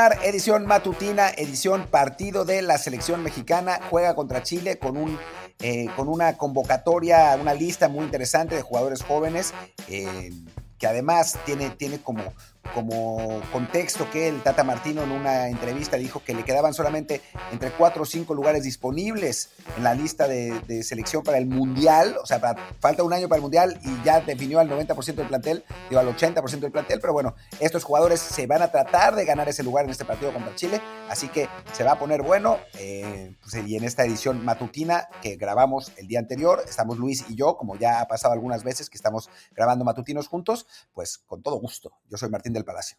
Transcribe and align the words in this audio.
Edición 0.00 0.64
matutina, 0.64 1.28
edición 1.28 1.86
partido 1.86 2.46
de 2.46 2.62
la 2.62 2.78
selección 2.78 3.22
mexicana, 3.22 3.80
juega 3.90 4.14
contra 4.14 4.42
Chile 4.42 4.78
con 4.78 4.96
un 4.96 5.18
eh, 5.60 5.88
con 5.94 6.08
una 6.08 6.38
convocatoria, 6.38 7.36
una 7.38 7.52
lista 7.52 7.88
muy 7.88 8.04
interesante 8.06 8.54
de 8.54 8.62
jugadores 8.62 9.02
jóvenes, 9.02 9.52
eh, 9.88 10.32
que 10.78 10.86
además 10.86 11.38
tiene, 11.44 11.68
tiene 11.68 11.98
como 11.98 12.22
como 12.74 13.40
contexto 13.52 14.08
que 14.10 14.28
el 14.28 14.42
Tata 14.42 14.64
Martino 14.64 15.02
en 15.02 15.10
una 15.10 15.48
entrevista 15.48 15.96
dijo 15.96 16.22
que 16.24 16.34
le 16.34 16.44
quedaban 16.44 16.74
solamente 16.74 17.22
entre 17.52 17.70
cuatro 17.70 18.02
o 18.02 18.06
cinco 18.06 18.34
lugares 18.34 18.64
disponibles 18.64 19.50
en 19.76 19.84
la 19.84 19.94
lista 19.94 20.28
de, 20.28 20.82
selección 20.82 21.22
para 21.22 21.38
el 21.38 21.46
Mundial, 21.46 22.16
o 22.22 22.26
sea, 22.26 22.40
falta 22.80 23.02
un 23.02 23.12
año 23.12 23.28
para 23.28 23.36
el 23.36 23.42
Mundial 23.42 23.80
y 23.82 24.04
ya 24.04 24.20
definió 24.20 24.60
al 24.60 24.68
90% 24.68 25.14
del 25.14 25.28
plantel, 25.28 25.64
digo 25.88 26.00
al 26.00 26.08
80% 26.08 26.60
del 26.60 26.72
plantel, 26.72 27.00
pero 27.00 27.12
bueno, 27.12 27.34
estos 27.58 27.84
jugadores 27.84 28.20
se 28.20 28.46
van 28.46 28.62
a 28.62 28.70
tratar 28.70 29.14
de 29.14 29.24
ganar 29.24 29.48
ese 29.48 29.62
lugar 29.62 29.84
en 29.84 29.90
este 29.90 30.04
partido 30.04 30.32
contra 30.32 30.54
Chile, 30.54 30.80
así 31.08 31.28
que 31.28 31.48
se 31.72 31.84
va 31.84 31.92
a 31.92 31.98
poner 31.98 32.22
bueno, 32.22 32.58
eh, 32.78 33.34
pues, 33.42 33.66
y 33.66 33.76
en 33.76 33.84
esta 33.84 34.04
edición 34.04 34.44
matutina 34.44 35.08
que 35.22 35.36
grabamos 35.36 35.92
el 35.96 36.06
día 36.06 36.18
anterior, 36.18 36.62
estamos 36.66 36.98
Luis 36.98 37.24
y 37.28 37.34
yo, 37.34 37.56
como 37.56 37.76
ya 37.76 38.00
ha 38.00 38.08
pasado 38.08 38.32
algunas 38.32 38.64
veces 38.64 38.88
que 38.88 38.96
estamos 38.96 39.28
grabando 39.54 39.84
matutinos 39.84 40.28
juntos, 40.28 40.66
pues 40.94 41.18
con 41.18 41.42
todo 41.42 41.56
gusto. 41.56 41.92
Yo 42.08 42.16
soy 42.16 42.30
Martín 42.30 42.52
Palacio. 42.64 42.98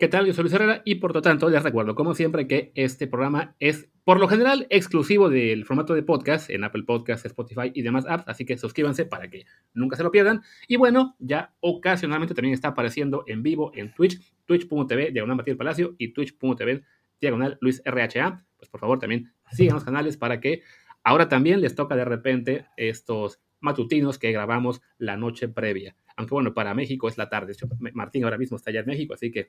¿Qué 0.00 0.08
tal? 0.08 0.24
Yo 0.24 0.32
soy 0.32 0.44
Luis 0.44 0.54
Herrera 0.54 0.80
y 0.86 0.94
por 0.94 1.14
lo 1.14 1.20
tanto 1.20 1.50
les 1.50 1.62
recuerdo, 1.62 1.94
como 1.94 2.14
siempre, 2.14 2.46
que 2.46 2.72
este 2.74 3.06
programa 3.06 3.54
es 3.60 3.90
por 4.02 4.18
lo 4.18 4.28
general 4.28 4.66
exclusivo 4.70 5.28
del 5.28 5.66
formato 5.66 5.92
de 5.92 6.02
podcast 6.02 6.48
en 6.48 6.64
Apple 6.64 6.84
Podcasts, 6.84 7.26
Spotify 7.26 7.70
y 7.74 7.82
demás 7.82 8.06
apps, 8.08 8.24
así 8.26 8.46
que 8.46 8.56
suscríbanse 8.56 9.04
para 9.04 9.28
que 9.28 9.44
nunca 9.74 9.98
se 9.98 10.02
lo 10.02 10.10
pierdan. 10.10 10.40
Y 10.66 10.76
bueno, 10.76 11.16
ya 11.18 11.52
ocasionalmente 11.60 12.34
también 12.34 12.54
está 12.54 12.68
apareciendo 12.68 13.24
en 13.26 13.42
vivo 13.42 13.72
en 13.74 13.92
Twitch, 13.92 14.18
twitch.tv 14.46 15.10
diagonal 15.10 15.36
Martín 15.36 15.58
Palacio 15.58 15.94
y 15.98 16.14
twitch.tv 16.14 16.82
diagonal 17.20 17.58
Luis 17.60 17.82
RHA. 17.84 18.42
Pues 18.56 18.70
por 18.70 18.80
favor 18.80 18.98
también 18.98 19.30
sigan 19.52 19.74
los 19.74 19.84
canales 19.84 20.16
para 20.16 20.40
que 20.40 20.62
ahora 21.04 21.28
también 21.28 21.60
les 21.60 21.74
toca 21.74 21.94
de 21.94 22.06
repente 22.06 22.64
estos 22.78 23.38
matutinos 23.60 24.18
que 24.18 24.32
grabamos 24.32 24.82
la 24.98 25.16
noche 25.16 25.48
previa 25.48 25.96
aunque 26.20 26.34
bueno, 26.34 26.54
para 26.54 26.74
México 26.74 27.08
es 27.08 27.18
la 27.18 27.28
tarde. 27.28 27.54
Martín 27.94 28.24
ahora 28.24 28.38
mismo 28.38 28.56
está 28.56 28.70
allá 28.70 28.80
en 28.80 28.86
México, 28.86 29.14
así 29.14 29.30
que 29.30 29.48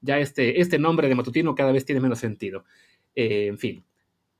ya 0.00 0.18
este, 0.18 0.60
este 0.60 0.78
nombre 0.78 1.08
de 1.08 1.14
matutino 1.14 1.54
cada 1.54 1.72
vez 1.72 1.84
tiene 1.84 2.00
menos 2.00 2.20
sentido. 2.20 2.64
Eh, 3.14 3.48
en 3.48 3.58
fin. 3.58 3.84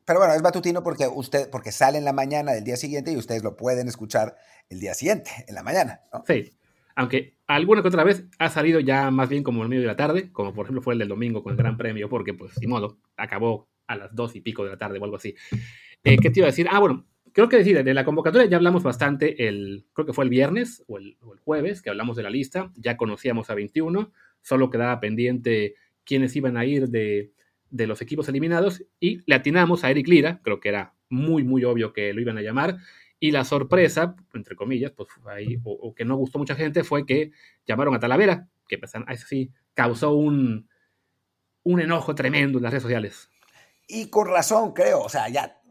Pero 0.04 0.20
bueno, 0.20 0.34
es 0.34 0.42
matutino 0.42 0.82
porque 0.82 1.06
usted, 1.06 1.50
porque 1.50 1.72
sale 1.72 1.98
en 1.98 2.04
la 2.04 2.12
mañana 2.12 2.52
del 2.52 2.64
día 2.64 2.76
siguiente 2.76 3.12
y 3.12 3.16
ustedes 3.16 3.42
lo 3.42 3.56
pueden 3.56 3.88
escuchar 3.88 4.36
el 4.68 4.80
día 4.80 4.94
siguiente, 4.94 5.30
en 5.46 5.54
la 5.54 5.62
mañana, 5.62 6.00
¿no? 6.12 6.24
Sí. 6.26 6.52
Aunque 6.94 7.36
alguna 7.46 7.82
que 7.82 7.88
otra 7.88 8.04
vez 8.04 8.24
ha 8.38 8.48
salido 8.48 8.78
ya 8.80 9.10
más 9.10 9.28
bien 9.28 9.42
como 9.42 9.62
el 9.62 9.68
medio 9.68 9.82
de 9.82 9.88
la 9.88 9.96
tarde, 9.96 10.30
como 10.30 10.52
por 10.52 10.66
ejemplo 10.66 10.82
fue 10.82 10.94
el 10.94 10.98
del 10.98 11.08
domingo 11.08 11.42
con 11.42 11.52
el 11.52 11.56
Gran 11.56 11.76
Premio, 11.76 12.08
porque 12.08 12.34
pues, 12.34 12.52
sin 12.54 12.68
modo, 12.68 12.98
acabó 13.16 13.68
a 13.86 13.96
las 13.96 14.14
dos 14.14 14.36
y 14.36 14.40
pico 14.40 14.64
de 14.64 14.70
la 14.70 14.78
tarde 14.78 14.98
o 14.98 15.04
algo 15.04 15.16
así. 15.16 15.34
Eh, 16.04 16.16
¿Qué 16.20 16.30
te 16.30 16.40
iba 16.40 16.46
a 16.46 16.50
decir? 16.50 16.66
Ah, 16.70 16.80
bueno, 16.80 17.06
creo 17.32 17.48
que 17.48 17.56
decir, 17.56 17.82
de 17.82 17.94
la 17.94 18.04
convocatoria 18.04 18.48
ya 18.48 18.56
hablamos 18.56 18.82
bastante, 18.82 19.48
el, 19.48 19.86
creo 19.92 20.06
que 20.06 20.12
fue 20.12 20.24
el 20.24 20.30
viernes 20.30 20.84
o 20.86 20.98
el, 20.98 21.16
jueves 21.44 21.82
que 21.82 21.90
hablamos 21.90 22.16
de 22.16 22.22
la 22.22 22.30
lista, 22.30 22.70
ya 22.76 22.96
conocíamos 22.96 23.50
a 23.50 23.54
21, 23.54 24.12
solo 24.42 24.70
quedaba 24.70 25.00
pendiente 25.00 25.74
quiénes 26.04 26.36
iban 26.36 26.56
a 26.56 26.64
ir 26.64 26.88
de, 26.88 27.32
los 27.70 28.02
equipos 28.02 28.28
eliminados 28.28 28.84
y 29.00 29.22
le 29.26 29.34
atinamos 29.34 29.82
a 29.82 29.90
Eric 29.90 30.08
Lira, 30.08 30.40
creo 30.42 30.60
que 30.60 30.68
era 30.68 30.94
muy, 31.08 31.42
muy 31.42 31.64
obvio 31.64 31.92
que 31.92 32.12
lo 32.12 32.20
iban 32.20 32.38
a 32.38 32.42
llamar, 32.42 32.76
y 33.18 33.30
la 33.30 33.44
sorpresa, 33.44 34.16
entre 34.34 34.56
comillas, 34.56 34.92
pues 34.92 35.08
ahí, 35.26 35.58
o, 35.64 35.94
que 35.94 36.04
no 36.04 36.16
gustó 36.16 36.38
mucha 36.38 36.56
gente, 36.56 36.82
fue 36.82 37.06
que 37.06 37.30
llamaron 37.66 37.94
a 37.94 38.00
Talavera, 38.00 38.48
que 38.68 38.78
pues, 38.78 38.92
eso 38.94 39.26
sí, 39.26 39.50
causó 39.74 40.14
un, 40.14 40.68
un 41.62 41.80
enojo 41.80 42.14
tremendo 42.14 42.58
en 42.58 42.64
las 42.64 42.72
redes 42.72 42.82
sociales. 42.82 43.30
Y 43.86 44.10
con 44.10 44.26
razón, 44.26 44.72
creo, 44.72 45.02
o 45.02 45.08
sea, 45.08 45.28
ya 45.28 45.61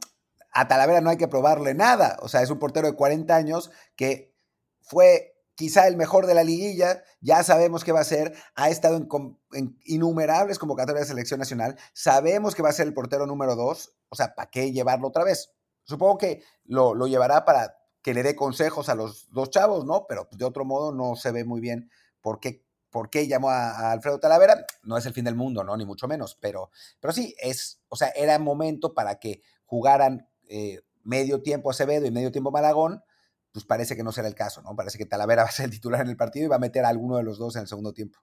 a 0.51 0.67
Talavera 0.67 1.01
no 1.01 1.09
hay 1.09 1.17
que 1.17 1.27
probarle 1.27 1.73
nada. 1.73 2.17
O 2.21 2.27
sea, 2.27 2.41
es 2.41 2.49
un 2.49 2.59
portero 2.59 2.87
de 2.87 2.95
40 2.95 3.35
años 3.35 3.71
que 3.95 4.35
fue 4.81 5.31
quizá 5.55 5.87
el 5.87 5.95
mejor 5.95 6.25
de 6.25 6.33
la 6.33 6.43
liguilla, 6.43 7.03
ya 7.19 7.43
sabemos 7.43 7.83
qué 7.83 7.91
va 7.91 7.99
a 7.99 8.05
ser, 8.05 8.33
ha 8.55 8.69
estado 8.69 9.07
en, 9.53 9.77
innumerables 9.85 10.57
convocatorias 10.57 11.05
de 11.05 11.09
selección 11.09 11.39
nacional, 11.39 11.77
sabemos 11.93 12.55
que 12.55 12.63
va 12.63 12.69
a 12.69 12.73
ser 12.73 12.87
el 12.87 12.95
portero 12.95 13.27
número 13.27 13.55
dos, 13.55 13.93
o 14.09 14.15
sea, 14.15 14.33
¿para 14.33 14.49
qué 14.49 14.71
llevarlo 14.71 15.09
otra 15.09 15.23
vez? 15.23 15.53
Supongo 15.83 16.17
que 16.17 16.43
lo, 16.65 16.95
llevará 17.05 17.45
para 17.45 17.77
que 18.01 18.15
le 18.15 18.23
dé 18.23 18.35
consejos 18.35 18.89
a 18.89 18.95
los 18.95 19.29
dos 19.31 19.51
chavos, 19.51 19.85
¿no? 19.85 20.07
Pero 20.07 20.27
de 20.31 20.45
otro 20.45 20.65
modo 20.65 20.91
no 20.91 21.15
se 21.15 21.31
ve 21.31 21.43
muy 21.43 21.61
bien 21.61 21.91
por 22.21 22.39
qué, 22.39 22.65
por 22.89 23.09
qué 23.11 23.27
llamó 23.27 23.51
a, 23.51 23.91
Alfredo 23.91 24.19
Talavera. 24.19 24.65
No 24.81 24.97
es 24.97 25.05
el 25.05 25.13
fin 25.13 25.25
del 25.25 25.35
mundo, 25.35 25.63
¿no? 25.63 25.77
Ni 25.77 25.85
mucho 25.85 26.07
menos, 26.07 26.35
pero, 26.41 26.71
pero 26.99 27.13
sí, 27.13 27.35
es, 27.39 27.81
o 27.89 27.95
sea, 27.95 28.09
era 28.09 28.39
momento 28.39 28.95
para 28.95 29.19
que 29.19 29.43
jugaran 29.65 30.27
eh, 30.51 30.81
medio 31.03 31.41
tiempo 31.41 31.71
Acevedo 31.71 32.05
y 32.05 32.11
medio 32.11 32.31
tiempo 32.31 32.51
Malagón, 32.51 33.01
pues 33.51 33.65
parece 33.65 33.95
que 33.95 34.03
no 34.03 34.11
será 34.11 34.27
el 34.27 34.35
caso, 34.35 34.61
¿no? 34.61 34.75
Parece 34.75 34.97
que 34.97 35.05
Talavera 35.05 35.43
va 35.43 35.49
a 35.49 35.51
ser 35.51 35.65
el 35.65 35.71
titular 35.71 36.01
en 36.01 36.09
el 36.09 36.17
partido 36.17 36.45
y 36.45 36.49
va 36.49 36.57
a 36.57 36.59
meter 36.59 36.85
a 36.85 36.89
alguno 36.89 37.17
de 37.17 37.23
los 37.23 37.37
dos 37.37 37.55
en 37.55 37.63
el 37.63 37.67
segundo 37.67 37.93
tiempo. 37.93 38.19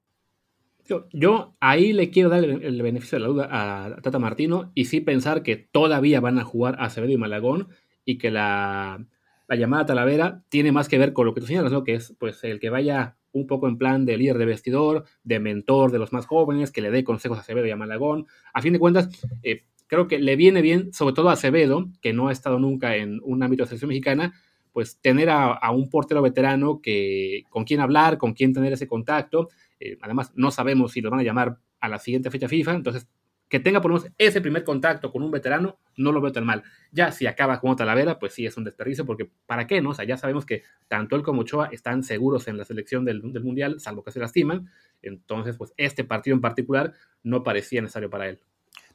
Yo, 1.12 1.54
ahí 1.60 1.92
le 1.92 2.08
quiero 2.10 2.30
dar 2.30 2.42
el, 2.42 2.82
beneficio 2.82 3.16
de 3.16 3.22
la 3.22 3.28
duda 3.28 3.48
a 3.50 4.00
Tata 4.00 4.18
Martino 4.18 4.72
y 4.74 4.86
sí 4.86 5.02
pensar 5.02 5.42
que 5.42 5.56
todavía 5.56 6.20
van 6.20 6.38
a 6.38 6.44
jugar 6.44 6.76
Acevedo 6.78 7.12
y 7.12 7.18
Malagón 7.18 7.68
y 8.06 8.16
que 8.16 8.30
la, 8.30 9.04
llamada 9.50 9.84
Talavera 9.84 10.44
tiene 10.48 10.72
más 10.72 10.88
que 10.88 10.96
ver 10.96 11.12
con 11.12 11.26
lo 11.26 11.34
que 11.34 11.42
tú 11.42 11.46
señalas, 11.46 11.72
¿no? 11.72 11.84
Que 11.84 11.94
es 11.94 12.14
pues 12.18 12.42
el 12.42 12.58
que 12.58 12.70
vaya 12.70 13.18
un 13.32 13.46
poco 13.46 13.68
en 13.68 13.76
plan 13.76 14.06
de 14.06 14.16
líder 14.16 14.38
de 14.38 14.46
vestidor, 14.46 15.04
de 15.24 15.40
mentor 15.40 15.92
de 15.92 15.98
los 15.98 16.14
más 16.14 16.24
jóvenes, 16.24 16.72
que 16.72 16.80
le 16.80 16.90
dé 16.90 17.04
consejos 17.04 17.36
a 17.36 17.42
Acevedo 17.42 17.66
y 17.66 17.70
a 17.70 17.76
Malagón. 17.76 18.26
A 18.54 18.62
fin 18.62 18.72
de 18.72 18.78
cuentas, 18.78 19.10
eh, 19.42 19.64
creo 19.88 20.06
que 20.06 20.18
le 20.18 20.36
viene 20.36 20.62
bien, 20.62 20.92
sobre 20.92 21.14
todo 21.14 21.30
a 21.30 21.32
Acevedo, 21.32 21.88
que 22.00 22.12
no 22.12 22.28
ha 22.28 22.32
estado 22.32 22.58
nunca 22.60 22.96
en 22.96 23.20
un 23.24 23.42
ámbito 23.42 23.64
de 23.64 23.68
selección 23.68 23.88
mexicana, 23.88 24.34
pues 24.72 25.00
tener 25.00 25.28
a, 25.30 25.70
un 25.72 25.90
portero 25.90 26.22
veterano 26.22 26.80
que, 26.80 27.42
con 27.48 27.64
quien 27.64 27.80
hablar, 27.80 28.18
con 28.18 28.34
quien 28.34 28.52
tener 28.52 28.72
ese 28.72 28.86
contacto. 28.86 29.48
Eh, 29.80 29.98
además, 30.00 30.32
no 30.36 30.50
sabemos 30.50 30.92
si 30.92 31.00
lo 31.00 31.10
van 31.10 31.20
a 31.20 31.24
llamar 31.24 31.58
a 31.80 31.88
la 31.88 31.98
siguiente 31.98 32.30
fecha 32.30 32.48
FIFA, 32.48 32.74
entonces 32.74 33.08
que 33.48 33.60
tenga 33.60 33.80
por 33.80 33.90
lo 33.90 33.96
menos 33.96 34.12
ese 34.18 34.40
primer 34.40 34.62
contacto 34.62 35.10
con 35.10 35.22
un 35.22 35.30
veterano, 35.30 35.78
no 35.96 36.12
lo 36.12 36.20
veo 36.20 36.32
tan 36.32 36.44
mal. 36.44 36.62
Ya 36.92 37.12
si 37.12 37.26
acaba 37.26 37.60
con 37.60 37.74
Talavera, 37.76 38.18
pues 38.18 38.34
sí 38.34 38.44
es 38.44 38.56
un 38.56 38.64
desperdicio, 38.64 39.06
porque 39.06 39.30
¿para 39.46 39.66
qué 39.66 39.80
no? 39.80 39.90
O 39.90 39.94
sea, 39.94 40.04
ya 40.04 40.18
sabemos 40.18 40.44
que 40.44 40.64
tanto 40.86 41.16
él 41.16 41.22
como 41.22 41.40
Ochoa 41.40 41.70
están 41.72 42.02
seguros 42.02 42.46
en 42.48 42.58
la 42.58 42.64
selección 42.64 43.04
del, 43.04 43.32
del 43.32 43.42
Mundial, 43.42 43.80
salvo 43.80 44.04
que 44.04 44.12
se 44.12 44.20
lastiman. 44.20 44.68
Entonces, 45.00 45.56
pues 45.56 45.72
este 45.78 46.04
partido 46.04 46.34
en 46.34 46.42
particular 46.42 46.92
no 47.22 47.42
parecía 47.42 47.80
necesario 47.80 48.10
para 48.10 48.28
él. 48.28 48.40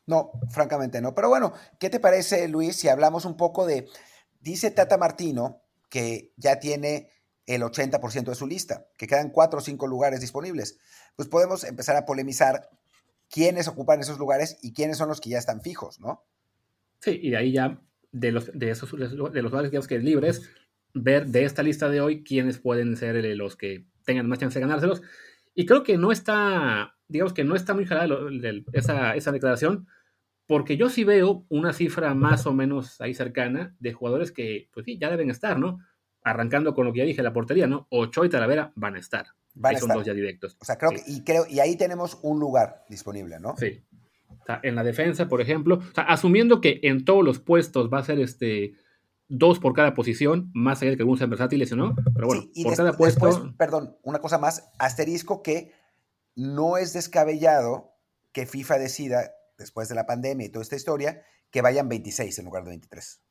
No, 0.06 0.32
francamente 0.50 1.02
no. 1.02 1.16
Pero 1.16 1.30
bueno, 1.30 1.54
¿qué 1.80 1.90
te 1.90 2.00
parece, 2.00 2.48
Luis, 2.48 2.76
si 2.76 2.90
hablamos 2.90 3.26
un 3.26 3.38
poco 3.38 3.66
de, 3.66 3.88
dice 4.42 4.72
Tata 4.72 4.98
Martino 4.98 5.62
que 5.90 6.34
ya 6.38 6.60
tiene 6.60 7.10
el 7.46 7.62
80% 7.62 8.24
de 8.26 8.36
su 8.36 8.48
lista, 8.48 8.88
que 8.98 9.08
quedan 9.08 9.30
cuatro 9.30 9.60
o 9.60 9.62
cinco 9.62 9.88
lugares 9.88 10.22
disponibles. 10.22 10.80
Pues 11.16 11.28
podemos 11.28 11.64
empezar 11.64 11.96
a 11.96 12.06
polemizar 12.06 12.70
quiénes 13.30 13.68
ocupan 13.68 14.00
esos 14.00 14.18
lugares 14.18 14.58
y 14.62 14.74
quiénes 14.74 14.98
son 14.98 15.10
los 15.10 15.20
que 15.20 15.30
ya 15.30 15.38
están 15.38 15.62
fijos, 15.62 16.00
¿no? 16.00 16.24
Sí, 17.00 17.20
y 17.22 17.32
de 17.32 17.38
ahí 17.38 17.52
ya, 17.52 17.82
de 18.12 18.32
los, 18.32 18.52
de 18.58 18.72
esos, 18.72 18.92
de 18.92 19.42
los 19.42 19.52
lugares 19.52 19.88
que 19.88 20.00
libres, 20.00 20.50
ver 20.94 21.28
de 21.28 21.44
esta 21.44 21.64
lista 21.64 21.90
de 21.90 22.02
hoy 22.02 22.24
quiénes 22.24 22.60
pueden 22.60 22.96
ser 22.96 23.16
los 23.36 23.56
que 23.56 23.86
tengan 24.06 24.28
más 24.28 24.40
chance 24.40 24.58
de 24.58 24.66
ganárselos. 24.66 25.02
Y 25.56 25.66
creo 25.66 25.84
que 25.84 25.98
no 25.98 26.12
está, 26.12 26.96
digamos 27.08 27.34
que 27.34 27.44
no 27.44 27.56
está 27.56 27.74
muy 27.74 27.86
jalada 27.86 28.16
esa, 28.74 29.16
esa 29.16 29.32
declaración, 29.32 29.88
porque 30.48 30.78
yo 30.78 30.90
sí 30.90 31.04
veo 31.04 31.46
una 31.50 31.74
cifra 31.74 32.14
más 32.14 32.46
o 32.46 32.54
menos 32.54 33.00
ahí 33.02 33.14
cercana 33.14 33.76
de 33.80 33.94
jugadores 33.94 34.32
que, 34.32 34.70
pues 34.74 34.86
sí, 34.86 34.98
ya 34.98 35.10
deben 35.10 35.30
estar, 35.30 35.58
¿no? 35.58 35.80
Arrancando 36.24 36.74
con 36.74 36.86
lo 36.86 36.94
que 36.94 37.00
ya 37.00 37.06
dije, 37.06 37.24
la 37.24 37.34
portería, 37.34 37.68
¿no? 37.68 37.88
Ochoa 37.90 38.26
y 38.26 38.30
Talavera 38.30 38.72
van 38.76 38.96
a 38.96 39.00
estar. 39.00 39.28
Van 39.56 39.76
a 39.76 39.80
son 39.80 39.90
dos 39.90 40.06
ya 40.06 40.14
directos. 40.14 40.58
O 40.60 40.66
sea, 40.66 40.78
creo 40.78 40.92
que, 40.92 41.02
y 41.08 41.24
creo, 41.24 41.46
y 41.48 41.60
ahí 41.60 41.78
tenemos 41.78 42.20
un 42.24 42.40
lugar 42.40 42.84
disponible, 42.90 43.40
¿no? 43.40 43.56
Sí. 43.58 43.82
O 44.42 44.46
sea, 44.46 44.60
en 44.64 44.76
la 44.76 44.84
defensa, 44.84 45.28
por 45.28 45.42
ejemplo, 45.42 45.76
o 45.76 45.94
sea, 45.94 46.04
asumiendo 46.06 46.60
que 46.60 46.80
en 46.84 47.06
todos 47.06 47.24
los 47.24 47.40
puestos 47.40 47.90
va 47.94 48.00
a 48.00 48.04
ser 48.04 48.20
este 48.20 48.74
dos 49.28 49.60
por 49.60 49.74
cada 49.74 49.94
posición, 49.94 50.52
más 50.54 50.82
allá 50.82 50.92
de 50.92 50.98
que 50.98 51.04
algunos 51.04 51.20
sean 51.20 51.30
versátiles 51.30 51.72
o 51.72 51.76
no, 51.76 51.96
pero 52.14 52.28
bueno, 52.28 52.44
por 52.64 52.76
cada 52.76 52.94
puesto. 52.94 53.54
perdón, 53.58 53.98
una 54.04 54.20
cosa 54.20 54.38
más, 54.38 54.72
asterisco 54.80 55.42
que 55.42 55.72
no 56.36 56.78
es 56.78 56.94
descabellado 56.94 57.94
que 58.32 58.46
FIFA 58.46 58.80
decida, 58.80 59.32
después 59.58 59.88
de 59.90 59.96
la 59.96 60.06
pandemia 60.06 60.48
y 60.48 60.50
toda 60.50 60.64
esta 60.64 60.76
historia, 60.76 61.22
que 61.52 61.62
vayan 61.62 61.88
26 61.88 62.40
en 62.40 62.46
lugar 62.46 62.64
de 62.64 62.72
23. 62.72 63.22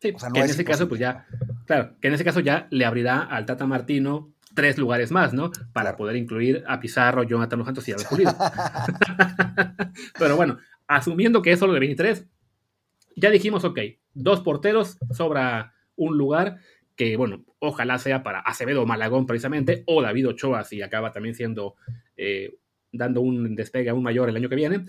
Sí, 0.00 0.12
o 0.14 0.18
sea, 0.18 0.30
que 0.30 0.40
en 0.40 0.46
ese 0.46 0.64
caso, 0.64 0.88
pues 0.88 1.00
ya, 1.00 1.26
claro, 1.66 1.96
que 2.00 2.08
en 2.08 2.14
ese 2.14 2.24
caso 2.24 2.40
ya 2.40 2.68
le 2.70 2.84
abrirá 2.84 3.22
al 3.22 3.46
Tata 3.46 3.66
Martino 3.66 4.32
tres 4.54 4.78
lugares 4.78 5.10
más, 5.10 5.32
¿no? 5.32 5.50
Para 5.72 5.96
poder 5.96 6.16
incluir 6.16 6.64
a 6.68 6.80
Pizarro, 6.80 7.22
Jonathan 7.24 7.58
Los 7.58 7.66
Santos 7.66 7.88
y 7.88 7.92
a 7.92 7.96
Pulido. 7.96 8.34
Pero 10.18 10.36
bueno, 10.36 10.58
asumiendo 10.86 11.42
que 11.42 11.52
es 11.52 11.58
solo 11.58 11.72
de 11.72 11.80
23, 11.80 12.26
ya 13.16 13.30
dijimos, 13.30 13.64
ok, 13.64 13.78
dos 14.16 14.40
porteros, 14.40 14.98
sobra 15.12 15.74
un 15.94 16.16
lugar 16.16 16.58
que, 16.96 17.16
bueno, 17.16 17.44
ojalá 17.58 17.98
sea 17.98 18.22
para 18.22 18.40
Acevedo 18.40 18.86
Malagón 18.86 19.26
precisamente, 19.26 19.84
o 19.86 20.02
David 20.02 20.28
Ochoa, 20.28 20.64
si 20.64 20.82
acaba 20.82 21.12
también 21.12 21.34
siendo 21.34 21.76
eh, 22.16 22.58
dando 22.90 23.20
un 23.20 23.54
despegue 23.54 23.90
aún 23.90 24.02
mayor 24.02 24.28
el 24.28 24.36
año 24.36 24.48
que 24.48 24.56
viene. 24.56 24.86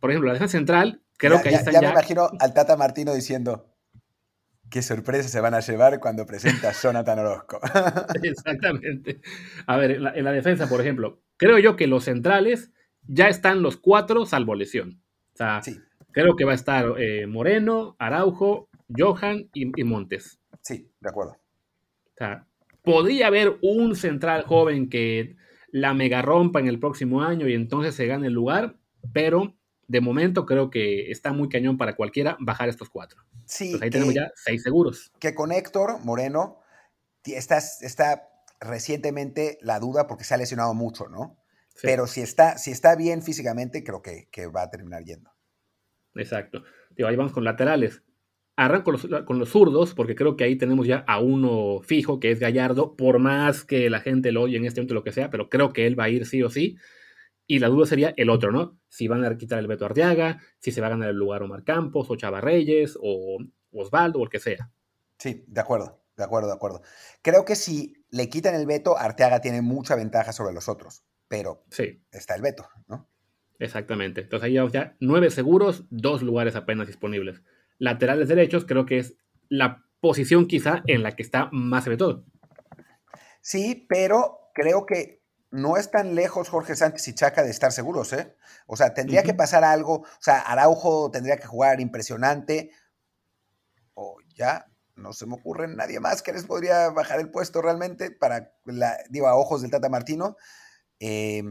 Por 0.00 0.10
ejemplo, 0.10 0.26
la 0.26 0.34
defensa 0.34 0.58
central, 0.58 1.02
creo 1.16 1.40
que 1.40 1.48
ahí 1.48 1.54
ya, 1.54 1.58
están 1.60 1.74
ya, 1.74 1.80
ya. 1.80 1.88
me 1.88 1.92
imagino 1.92 2.28
al 2.38 2.52
Tata 2.52 2.76
Martino 2.76 3.14
diciendo. 3.14 3.70
Qué 4.70 4.82
sorpresa 4.82 5.28
se 5.28 5.40
van 5.40 5.54
a 5.54 5.60
llevar 5.60 6.00
cuando 6.00 6.26
presenta 6.26 6.72
Jonathan 6.72 7.20
Orozco. 7.20 7.60
Exactamente. 8.22 9.20
A 9.66 9.76
ver, 9.76 9.92
en 9.92 10.02
la, 10.02 10.14
en 10.14 10.24
la, 10.24 10.32
defensa, 10.32 10.68
por 10.68 10.80
ejemplo, 10.80 11.22
creo 11.36 11.58
yo 11.60 11.76
que 11.76 11.86
los 11.86 12.04
centrales 12.04 12.72
ya 13.06 13.28
están 13.28 13.62
los 13.62 13.76
cuatro 13.76 14.26
salvo 14.26 14.56
lesión. 14.56 15.00
O 15.34 15.36
sea, 15.36 15.62
sí. 15.62 15.78
Creo 16.14 16.36
que 16.36 16.44
va 16.44 16.52
a 16.52 16.54
estar 16.54 16.94
eh, 16.98 17.26
Moreno, 17.26 17.96
Araujo, 17.98 18.68
Johan 18.96 19.50
y, 19.52 19.78
y, 19.78 19.84
Montes. 19.84 20.38
Sí, 20.62 20.88
de 21.00 21.10
acuerdo. 21.10 21.32
O 21.32 22.16
sea, 22.16 22.46
podría 22.82 23.26
haber 23.26 23.58
un 23.60 23.96
central 23.96 24.44
joven 24.44 24.88
que 24.88 25.36
la 25.70 25.92
mega 25.92 26.22
rompa 26.22 26.60
en 26.60 26.68
el 26.68 26.78
próximo 26.78 27.22
año 27.22 27.48
y 27.48 27.54
entonces 27.54 27.94
se 27.96 28.06
gane 28.06 28.28
el 28.28 28.32
lugar, 28.32 28.76
pero 29.12 29.56
de 29.88 30.00
momento 30.00 30.46
creo 30.46 30.70
que 30.70 31.10
está 31.10 31.32
muy 31.32 31.48
cañón 31.48 31.76
para 31.76 31.96
cualquiera 31.96 32.36
bajar 32.38 32.68
estos 32.68 32.88
cuatro. 32.88 33.20
Sí. 33.44 33.72
Pues 33.72 33.82
ahí 33.82 33.90
tenemos 33.90 34.14
ya 34.14 34.30
seis 34.36 34.62
seguros. 34.62 35.12
Que 35.18 35.34
con 35.34 35.50
Héctor 35.50 35.98
Moreno 36.04 36.60
está, 37.24 37.58
está 37.58 38.28
recientemente 38.60 39.58
la 39.60 39.80
duda 39.80 40.06
porque 40.06 40.24
se 40.24 40.34
ha 40.34 40.36
lesionado 40.36 40.74
mucho, 40.74 41.08
¿no? 41.08 41.36
Sí. 41.74 41.80
Pero 41.82 42.06
si 42.06 42.20
está, 42.20 42.56
si 42.56 42.70
está 42.70 42.94
bien 42.94 43.22
físicamente, 43.22 43.82
creo 43.82 44.00
que, 44.00 44.28
que 44.30 44.46
va 44.46 44.62
a 44.62 44.70
terminar 44.70 45.02
yendo. 45.02 45.33
Exacto. 46.14 46.62
Digo, 46.96 47.08
ahí 47.08 47.16
vamos 47.16 47.32
con 47.32 47.44
laterales. 47.44 48.02
Arranco 48.56 48.84
con 48.84 48.92
los, 48.92 49.24
con 49.24 49.38
los, 49.40 49.48
zurdos, 49.48 49.94
porque 49.94 50.14
creo 50.14 50.36
que 50.36 50.44
ahí 50.44 50.56
tenemos 50.56 50.86
ya 50.86 50.98
a 51.08 51.18
uno 51.18 51.80
fijo, 51.82 52.20
que 52.20 52.30
es 52.30 52.38
Gallardo, 52.38 52.94
por 52.94 53.18
más 53.18 53.64
que 53.64 53.90
la 53.90 54.00
gente 54.00 54.30
lo 54.30 54.42
oye 54.42 54.56
en 54.56 54.64
este 54.64 54.80
momento, 54.80 54.94
lo 54.94 55.02
que 55.02 55.12
sea, 55.12 55.28
pero 55.28 55.48
creo 55.48 55.72
que 55.72 55.86
él 55.86 55.98
va 55.98 56.04
a 56.04 56.08
ir 56.08 56.24
sí 56.24 56.42
o 56.42 56.50
sí. 56.50 56.76
Y 57.46 57.58
la 57.58 57.68
duda 57.68 57.86
sería 57.86 58.14
el 58.16 58.30
otro, 58.30 58.52
¿no? 58.52 58.78
Si 58.88 59.08
van 59.08 59.24
a 59.24 59.36
quitar 59.36 59.58
el 59.58 59.66
Beto 59.66 59.84
Arteaga, 59.84 60.40
si 60.60 60.70
se 60.70 60.80
va 60.80 60.86
a 60.86 60.90
ganar 60.90 61.10
el 61.10 61.16
lugar 61.16 61.42
Omar 61.42 61.64
Campos, 61.64 62.08
o 62.10 62.16
Chava 62.16 62.40
Reyes, 62.40 62.96
o 63.02 63.38
Osvaldo, 63.72 64.20
o 64.20 64.24
el 64.24 64.30
que 64.30 64.38
sea. 64.38 64.70
Sí, 65.18 65.44
de 65.46 65.60
acuerdo, 65.60 66.04
de 66.16 66.24
acuerdo, 66.24 66.48
de 66.48 66.54
acuerdo. 66.54 66.82
Creo 67.22 67.44
que 67.44 67.56
si 67.56 68.04
le 68.10 68.28
quitan 68.28 68.54
el 68.54 68.66
veto, 68.66 68.96
Arteaga 68.96 69.40
tiene 69.40 69.62
mucha 69.62 69.96
ventaja 69.96 70.32
sobre 70.32 70.54
los 70.54 70.68
otros, 70.68 71.04
pero 71.28 71.64
sí. 71.70 72.02
está 72.12 72.34
el 72.36 72.42
veto, 72.42 72.68
¿no? 72.86 73.10
Exactamente. 73.58 74.22
Entonces 74.22 74.46
ahí 74.46 74.52
llevamos 74.52 74.72
ya 74.72 74.96
nueve 75.00 75.30
seguros, 75.30 75.84
dos 75.90 76.22
lugares 76.22 76.56
apenas 76.56 76.86
disponibles. 76.86 77.42
Laterales 77.78 78.28
derechos 78.28 78.64
creo 78.64 78.86
que 78.86 78.98
es 78.98 79.16
la 79.48 79.84
posición 80.00 80.46
quizá 80.46 80.82
en 80.86 81.02
la 81.02 81.12
que 81.12 81.22
está 81.22 81.48
más 81.52 81.84
sobre 81.84 81.96
todo. 81.96 82.24
Sí, 83.40 83.86
pero 83.88 84.50
creo 84.54 84.86
que 84.86 85.22
no 85.50 85.76
es 85.76 85.90
tan 85.90 86.14
lejos 86.14 86.48
Jorge 86.48 86.74
Sánchez 86.74 87.06
y 87.08 87.14
Chaca 87.14 87.42
de 87.44 87.50
estar 87.50 87.70
seguros, 87.70 88.12
¿eh? 88.12 88.34
O 88.66 88.76
sea, 88.76 88.92
tendría 88.92 89.20
uh 89.20 89.22
-huh. 89.22 89.26
que 89.26 89.34
pasar 89.34 89.62
algo, 89.62 90.00
o 90.00 90.06
sea, 90.20 90.40
Araujo 90.40 91.10
tendría 91.12 91.36
que 91.36 91.46
jugar 91.46 91.80
impresionante, 91.80 92.70
o 93.94 94.16
ya, 94.34 94.66
no 94.96 95.12
se 95.12 95.26
me 95.26 95.34
ocurre 95.34 95.68
nadie 95.68 96.00
más 96.00 96.22
que 96.22 96.32
les 96.32 96.44
podría 96.44 96.90
bajar 96.90 97.20
el 97.20 97.30
puesto 97.30 97.62
realmente 97.62 98.10
para, 98.10 98.52
la, 98.64 98.96
digo, 99.10 99.28
a 99.28 99.36
ojos 99.36 99.62
del 99.62 99.70
Tata 99.70 99.88
Martino, 99.88 100.36
eh, 100.98 101.42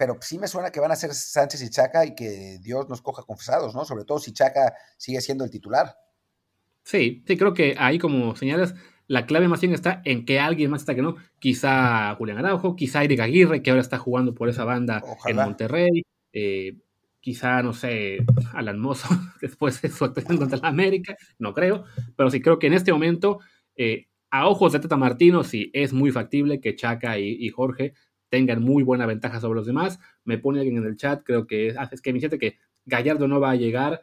pero 0.00 0.16
sí 0.22 0.38
me 0.38 0.48
suena 0.48 0.72
que 0.72 0.80
van 0.80 0.92
a 0.92 0.96
ser 0.96 1.12
Sánchez 1.12 1.60
y 1.62 1.68
Chaca 1.68 2.06
y 2.06 2.14
que 2.14 2.56
Dios 2.62 2.88
nos 2.88 3.02
coja 3.02 3.22
confesados, 3.22 3.74
¿no? 3.74 3.84
Sobre 3.84 4.06
todo 4.06 4.18
si 4.18 4.32
Chaca 4.32 4.72
sigue 4.96 5.20
siendo 5.20 5.44
el 5.44 5.50
titular. 5.50 5.94
Sí, 6.82 7.22
sí, 7.26 7.36
creo 7.36 7.52
que 7.52 7.74
ahí 7.78 7.98
como 7.98 8.34
señalas, 8.34 8.74
la 9.08 9.26
clave 9.26 9.46
más 9.46 9.60
bien 9.60 9.74
está 9.74 10.00
en 10.06 10.24
que 10.24 10.40
alguien 10.40 10.70
más 10.70 10.80
está 10.80 10.94
que 10.94 11.02
no. 11.02 11.16
Quizá 11.38 12.14
Julián 12.14 12.38
Araujo, 12.38 12.76
quizá 12.76 13.04
Eric 13.04 13.20
Aguirre, 13.20 13.62
que 13.62 13.68
ahora 13.68 13.82
está 13.82 13.98
jugando 13.98 14.34
por 14.34 14.48
esa 14.48 14.64
banda 14.64 15.02
Ojalá. 15.04 15.42
en 15.42 15.48
Monterrey. 15.48 16.02
Eh, 16.32 16.78
quizá, 17.20 17.62
no 17.62 17.74
sé, 17.74 18.24
Alan 18.54 18.78
Mozo, 18.78 19.06
después 19.42 19.82
de 19.82 19.90
su 19.90 20.06
actuación 20.06 20.38
contra 20.38 20.60
la 20.60 20.68
América, 20.68 21.14
no 21.38 21.52
creo. 21.52 21.84
Pero 22.16 22.30
sí 22.30 22.40
creo 22.40 22.58
que 22.58 22.68
en 22.68 22.72
este 22.72 22.90
momento, 22.90 23.40
eh, 23.76 24.06
a 24.30 24.48
ojos 24.48 24.72
de 24.72 24.80
Tata 24.80 24.96
Martino, 24.96 25.44
sí 25.44 25.70
es 25.74 25.92
muy 25.92 26.10
factible 26.10 26.58
que 26.58 26.74
Chaca 26.74 27.18
y, 27.18 27.36
y, 27.38 27.50
Jorge 27.50 27.92
tengan 28.30 28.62
muy 28.62 28.82
buena 28.82 29.04
ventaja 29.04 29.40
sobre 29.40 29.56
los 29.56 29.66
demás. 29.66 30.00
Me 30.24 30.38
pone 30.38 30.60
alguien 30.60 30.78
en 30.78 30.86
el 30.86 30.96
chat, 30.96 31.22
creo 31.22 31.46
que 31.46 31.68
es 31.68 32.00
que 32.00 32.12
me 32.12 32.20
siente 32.20 32.38
que 32.38 32.56
Gallardo 32.86 33.28
no 33.28 33.40
va 33.40 33.50
a 33.50 33.56
llegar 33.56 34.00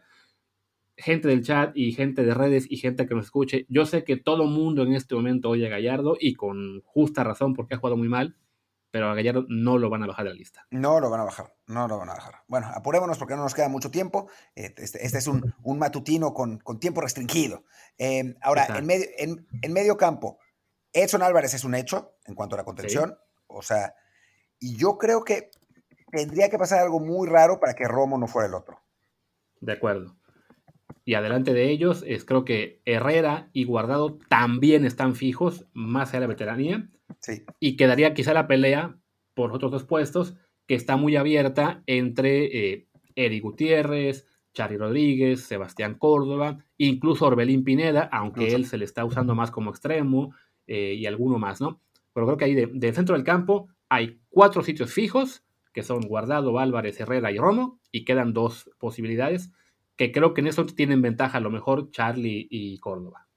gente 0.97 1.27
del 1.27 1.43
chat 1.43 1.77
y 1.77 1.93
gente 1.93 2.23
de 2.23 2.33
redes 2.33 2.65
y 2.69 2.77
gente 2.77 3.07
que 3.07 3.13
nos 3.13 3.25
escuche, 3.25 3.65
yo 3.69 3.85
sé 3.85 4.03
que 4.03 4.17
todo 4.17 4.45
mundo 4.45 4.83
en 4.83 4.93
este 4.93 5.15
momento 5.15 5.49
oye 5.49 5.67
a 5.67 5.69
Gallardo 5.69 6.17
y 6.19 6.33
con 6.33 6.81
justa 6.81 7.23
razón 7.23 7.53
porque 7.53 7.75
ha 7.75 7.77
jugado 7.77 7.97
muy 7.97 8.09
mal, 8.09 8.35
pero 8.89 9.09
a 9.09 9.15
Gallardo 9.15 9.45
no 9.47 9.77
lo 9.77 9.89
van 9.89 10.03
a 10.03 10.07
bajar 10.07 10.25
de 10.25 10.31
la 10.31 10.35
lista. 10.35 10.65
No 10.71 10.99
lo 10.99 11.09
van 11.09 11.19
a 11.21 11.25
bajar, 11.25 11.53
no 11.67 11.87
lo 11.87 11.99
van 11.99 12.09
a 12.09 12.13
bajar. 12.15 12.35
Bueno, 12.47 12.67
apurémonos 12.73 13.17
porque 13.19 13.35
no 13.35 13.43
nos 13.43 13.53
queda 13.53 13.69
mucho 13.69 13.91
tiempo. 13.91 14.27
Este, 14.55 14.83
este 14.83 15.17
es 15.17 15.27
un, 15.27 15.53
un, 15.63 15.77
matutino 15.77 16.33
con, 16.33 16.57
con 16.57 16.79
tiempo 16.79 17.01
restringido. 17.01 17.63
Eh, 17.97 18.35
ahora, 18.41 18.65
en 18.75 18.85
medio, 18.85 19.05
en, 19.17 19.45
en 19.61 19.73
medio, 19.73 19.97
campo, 19.97 20.39
Edson 20.91 21.21
Álvarez 21.21 21.53
es 21.53 21.63
un 21.63 21.75
hecho 21.75 22.15
en 22.25 22.33
cuanto 22.33 22.55
a 22.55 22.57
la 22.57 22.65
contención. 22.65 23.09
Sí. 23.11 23.43
O 23.47 23.61
sea, 23.61 23.93
y 24.59 24.75
yo 24.77 24.97
creo 24.97 25.23
que 25.23 25.49
tendría 26.11 26.49
que 26.49 26.57
pasar 26.57 26.79
algo 26.79 26.99
muy 26.99 27.27
raro 27.27 27.59
para 27.59 27.73
que 27.73 27.87
Romo 27.87 28.17
no 28.17 28.27
fuera 28.27 28.47
el 28.47 28.55
otro. 28.55 28.79
De 29.59 29.73
acuerdo 29.73 30.17
y 31.07 31.13
adelante 31.13 31.53
de 31.53 31.71
ellos 31.71 32.03
es 32.05 32.25
creo 32.25 32.43
que 32.43 32.81
Herrera 32.83 33.49
y 33.53 33.63
Guardado 33.63 34.19
también 34.27 34.83
están 34.83 35.15
fijos, 35.15 35.65
más 35.73 36.09
allá 36.09 36.19
de 36.19 36.25
la 36.25 36.27
veteranía. 36.27 36.89
Sí. 37.21 37.43
Y 37.61 37.77
quedaría 37.77 38.13
quizá 38.13 38.33
la 38.33 38.45
pelea 38.45 38.97
por 39.33 39.53
otros 39.53 39.71
dos 39.71 39.85
puestos, 39.85 40.35
que 40.67 40.75
está 40.75 40.97
muy 40.97 41.15
abierta 41.15 41.81
entre 41.85 42.73
eh, 42.73 42.87
Eric 43.15 43.41
Gutiérrez, 43.41 44.27
Charly 44.53 44.75
Rodríguez, 44.75 45.43
Sebastián 45.43 45.95
Córdoba, 45.97 46.65
incluso 46.77 47.25
Orbelín 47.25 47.63
Pineda, 47.63 48.09
aunque 48.11 48.53
él 48.53 48.65
se 48.65 48.77
le 48.77 48.83
está 48.83 49.05
usando 49.05 49.33
más 49.33 49.49
como 49.49 49.69
extremo, 49.69 50.35
eh, 50.65 50.95
y 50.95 51.05
alguno 51.05 51.39
más, 51.39 51.61
¿no? 51.61 51.79
Pero 52.11 52.25
creo 52.25 52.37
que 52.37 52.43
ahí 52.43 52.53
del 52.53 52.77
de 52.77 52.91
centro 52.91 53.15
del 53.15 53.23
campo 53.23 53.69
hay 53.89 54.21
cuatro 54.29 54.63
sitios 54.63 54.93
fijos, 54.93 55.43
que 55.73 55.83
son 55.83 56.01
Guardado, 56.01 56.59
Álvarez, 56.59 56.99
Herrera 56.99 57.31
y 57.31 57.37
Romo, 57.37 57.79
y 57.91 58.05
quedan 58.05 58.33
dos 58.33 58.69
posibilidades 58.79 59.51
que 59.97 60.11
creo 60.11 60.33
que 60.33 60.41
en 60.41 60.47
eso 60.47 60.65
tienen 60.65 61.01
ventaja 61.01 61.39
a 61.39 61.41
lo 61.41 61.49
mejor 61.49 61.91
Charlie 61.91 62.47
y 62.49 62.77
Córdoba. 62.79 63.27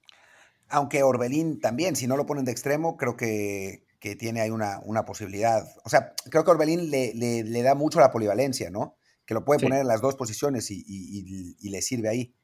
Aunque 0.68 1.02
Orbelín 1.02 1.58
también, 1.58 1.96
si 1.96 2.06
no 2.06 2.16
lo 2.16 2.26
ponen 2.26 2.44
de 2.44 2.52
extremo, 2.52 2.96
creo 2.96 3.16
que, 3.16 3.82
que 3.98 4.14
tiene 4.14 4.40
ahí 4.40 4.50
una, 4.50 4.80
una, 4.84 5.04
posibilidad. 5.04 5.66
O 5.84 5.88
sea, 5.88 6.14
creo 6.30 6.44
que 6.44 6.50
Orbelín 6.50 6.90
le, 6.90 7.12
le, 7.14 7.42
le, 7.42 7.62
da 7.62 7.74
mucho 7.74 7.98
la 7.98 8.12
polivalencia, 8.12 8.70
¿no? 8.70 8.96
Que 9.24 9.34
lo 9.34 9.44
puede 9.44 9.58
sí. 9.58 9.66
poner 9.66 9.80
en 9.80 9.88
las 9.88 10.00
dos 10.00 10.14
posiciones 10.14 10.70
y, 10.70 10.76
y, 10.76 10.84
y, 10.86 11.56
y, 11.58 11.70
le 11.70 11.82
sirve 11.82 12.08
ahí. 12.08 12.34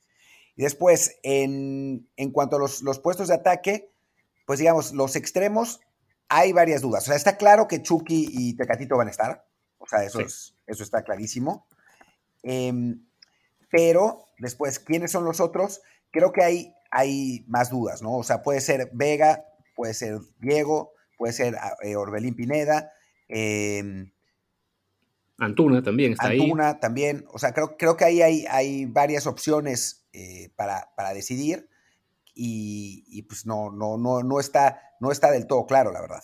Y 0.56 0.62
después, 0.62 1.18
en, 1.22 2.08
en 2.16 2.30
cuanto 2.32 2.56
a 2.56 2.58
los, 2.58 2.82
los, 2.82 2.98
puestos 2.98 3.28
de 3.28 3.34
ataque, 3.34 3.90
pues 4.46 4.58
digamos, 4.58 4.92
los 4.92 5.14
extremos, 5.14 5.80
hay 6.28 6.52
varias 6.52 6.82
dudas. 6.82 7.04
O 7.04 7.06
sea, 7.06 7.16
está 7.16 7.36
claro 7.36 7.68
que 7.68 7.82
Chucky 7.82 8.28
y 8.30 8.56
Tecatito 8.56 8.96
van 8.96 9.08
a 9.08 9.10
estar. 9.10 9.46
O 9.78 9.86
sea, 9.86 10.04
eso, 10.04 10.18
sí. 10.18 10.24
es, 10.24 10.54
eso 10.66 10.82
está 10.82 11.02
clarísimo. 11.02 11.66
Eh, 12.42 12.72
pero 13.70 14.26
después, 14.38 14.78
¿quiénes 14.78 15.12
son 15.12 15.24
los 15.24 15.40
otros? 15.40 15.82
Creo 16.10 16.32
que 16.32 16.42
hay, 16.42 16.74
hay 16.90 17.44
más 17.48 17.70
dudas, 17.70 18.02
¿no? 18.02 18.16
O 18.16 18.22
sea, 18.22 18.42
puede 18.42 18.60
ser 18.60 18.90
Vega, 18.92 19.44
puede 19.74 19.94
ser 19.94 20.18
Diego, 20.38 20.92
puede 21.18 21.32
ser 21.32 21.56
eh, 21.82 21.96
Orbelín 21.96 22.34
Pineda. 22.34 22.92
Eh, 23.28 24.10
Antuna 25.38 25.82
también 25.82 26.12
está 26.12 26.26
Antuna 26.26 26.42
ahí. 26.42 26.50
Antuna 26.50 26.80
también. 26.80 27.24
O 27.32 27.38
sea, 27.38 27.52
creo, 27.52 27.76
creo 27.76 27.96
que 27.96 28.04
ahí 28.04 28.22
hay, 28.22 28.46
hay 28.48 28.86
varias 28.86 29.26
opciones 29.26 30.06
eh, 30.12 30.50
para, 30.56 30.90
para, 30.96 31.12
decidir 31.12 31.68
y, 32.38 33.22
pues 33.22 33.46
no, 33.46 33.70
no, 33.72 33.96
no, 33.96 34.22
no, 34.22 34.38
está, 34.38 34.78
no 35.00 35.10
está 35.10 35.30
del 35.30 35.46
todo 35.46 35.66
claro, 35.66 35.90
la 35.90 36.02
verdad. 36.02 36.22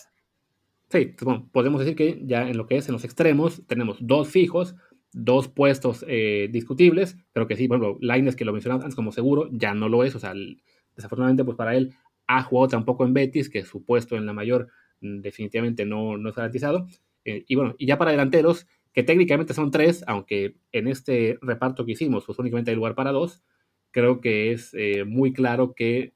Sí, 0.89 1.15
bueno, 1.21 1.49
podemos 1.51 1.79
decir 1.79 1.95
que 1.95 2.21
ya 2.23 2.47
en 2.47 2.55
lo 2.55 2.67
que 2.67 2.77
es 2.77 2.87
en 2.87 2.93
los 2.93 3.03
extremos 3.03 3.63
tenemos 3.65 3.97
dos 3.99 4.29
fijos, 4.29 4.75
dos 5.11 5.47
puestos 5.47 6.05
eh, 6.07 6.49
discutibles, 6.51 7.17
pero 7.33 7.47
que 7.47 7.55
sí, 7.55 7.67
bueno, 7.67 7.97
Laines 7.99 8.35
que 8.35 8.45
lo 8.45 8.53
mencionaba 8.53 8.83
antes 8.83 8.95
como 8.95 9.11
seguro, 9.11 9.49
ya 9.51 9.73
no 9.73 9.89
lo 9.89 10.03
es, 10.03 10.15
o 10.15 10.19
sea, 10.19 10.33
desafortunadamente 10.95 11.43
pues 11.43 11.57
para 11.57 11.75
él 11.75 11.95
ha 12.27 12.43
jugado 12.43 12.67
tampoco 12.69 13.05
en 13.05 13.13
Betis, 13.13 13.49
que 13.49 13.65
su 13.65 13.83
puesto 13.83 14.15
en 14.15 14.27
la 14.27 14.33
mayor 14.33 14.69
mm, 15.01 15.21
definitivamente 15.21 15.85
no, 15.85 16.17
no 16.17 16.29
es 16.29 16.35
garantizado, 16.35 16.87
eh, 17.25 17.43
y 17.47 17.55
bueno, 17.55 17.73
y 17.79 17.87
ya 17.87 17.97
para 17.97 18.11
delanteros, 18.11 18.67
que 18.93 19.01
técnicamente 19.01 19.55
son 19.55 19.71
tres, 19.71 20.03
aunque 20.05 20.57
en 20.71 20.87
este 20.87 21.39
reparto 21.41 21.85
que 21.85 21.93
hicimos 21.93 22.25
pues 22.25 22.37
únicamente 22.37 22.69
hay 22.69 22.75
lugar 22.75 22.93
para 22.93 23.11
dos, 23.11 23.41
creo 23.93 24.19
que 24.19 24.51
es 24.51 24.71
eh, 24.73 25.05
muy 25.05 25.31
claro 25.31 25.73
que 25.73 26.13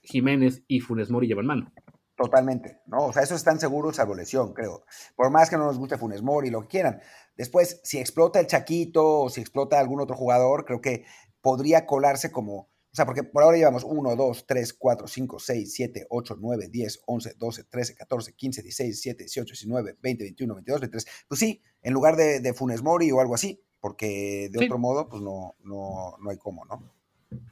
Jiménez 0.00 0.64
y 0.66 0.80
Funes 0.80 1.10
Mori 1.10 1.28
llevan 1.28 1.46
mano. 1.46 1.72
Totalmente, 2.16 2.80
¿no? 2.86 3.06
O 3.06 3.12
sea, 3.12 3.22
esos 3.22 3.38
están 3.38 3.60
seguros 3.60 3.96
salvo 3.96 4.14
lesión, 4.14 4.52
creo. 4.52 4.84
Por 5.16 5.30
más 5.30 5.48
que 5.48 5.56
no 5.56 5.66
nos 5.66 5.78
guste 5.78 5.98
Funes 5.98 6.22
Mori, 6.22 6.50
lo 6.50 6.62
que 6.62 6.68
quieran. 6.68 7.00
Después, 7.36 7.80
si 7.84 7.98
explota 7.98 8.40
el 8.40 8.46
Chaquito 8.46 9.20
o 9.22 9.30
si 9.30 9.40
explota 9.40 9.78
algún 9.78 10.00
otro 10.00 10.16
jugador, 10.16 10.64
creo 10.64 10.80
que 10.80 11.04
podría 11.40 11.86
colarse 11.86 12.30
como, 12.30 12.54
O 12.56 12.94
sea, 12.94 13.06
porque 13.06 13.22
por 13.22 13.42
ahora 13.42 13.56
llevamos 13.56 13.84
1, 13.84 14.16
2, 14.16 14.46
3, 14.46 14.72
4, 14.74 15.06
5, 15.06 15.38
6, 15.38 15.74
7, 15.74 16.06
8, 16.10 16.36
9, 16.38 16.68
10, 16.70 17.02
11, 17.06 17.34
12, 17.38 17.64
13, 17.64 17.94
14, 17.94 18.32
15, 18.34 18.62
16, 18.62 18.88
17, 18.88 19.24
18, 19.24 19.52
19, 19.52 19.96
20, 20.00 20.24
21, 20.24 20.54
22, 20.54 20.80
23. 20.80 21.06
Pues 21.28 21.40
sí, 21.40 21.62
en 21.82 21.92
lugar 21.94 22.16
de, 22.16 22.40
de 22.40 22.54
Funes 22.54 22.82
Mori 22.82 23.10
o 23.10 23.20
algo 23.20 23.34
así, 23.34 23.64
porque 23.80 24.48
de 24.52 24.64
otro 24.64 24.78
modo, 24.78 25.08
pues 25.08 25.22
no, 25.22 25.56
no, 25.64 26.16
no 26.20 26.30
hay 26.30 26.36
cómo, 26.36 26.64
¿no? 26.66 27.01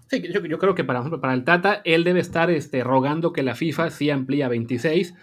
Sí, 0.09 0.23
yo, 0.33 0.41
yo, 0.41 0.59
creo 0.59 0.75
que 0.75 0.85
para, 0.85 1.03
para 1.21 1.35
el 1.35 1.45
Tata, 1.45 1.83
él 1.85 2.05
debe 2.05 2.21
estar 2.21 2.51
este, 2.51 2.83
rogando 2.83 3.33
que 3.33 3.43
la 3.43 3.55
FIFA 3.55 3.91
sí 3.91 4.11
amplíe 4.11 4.43
a 4.43 4.49
26, 4.49 5.15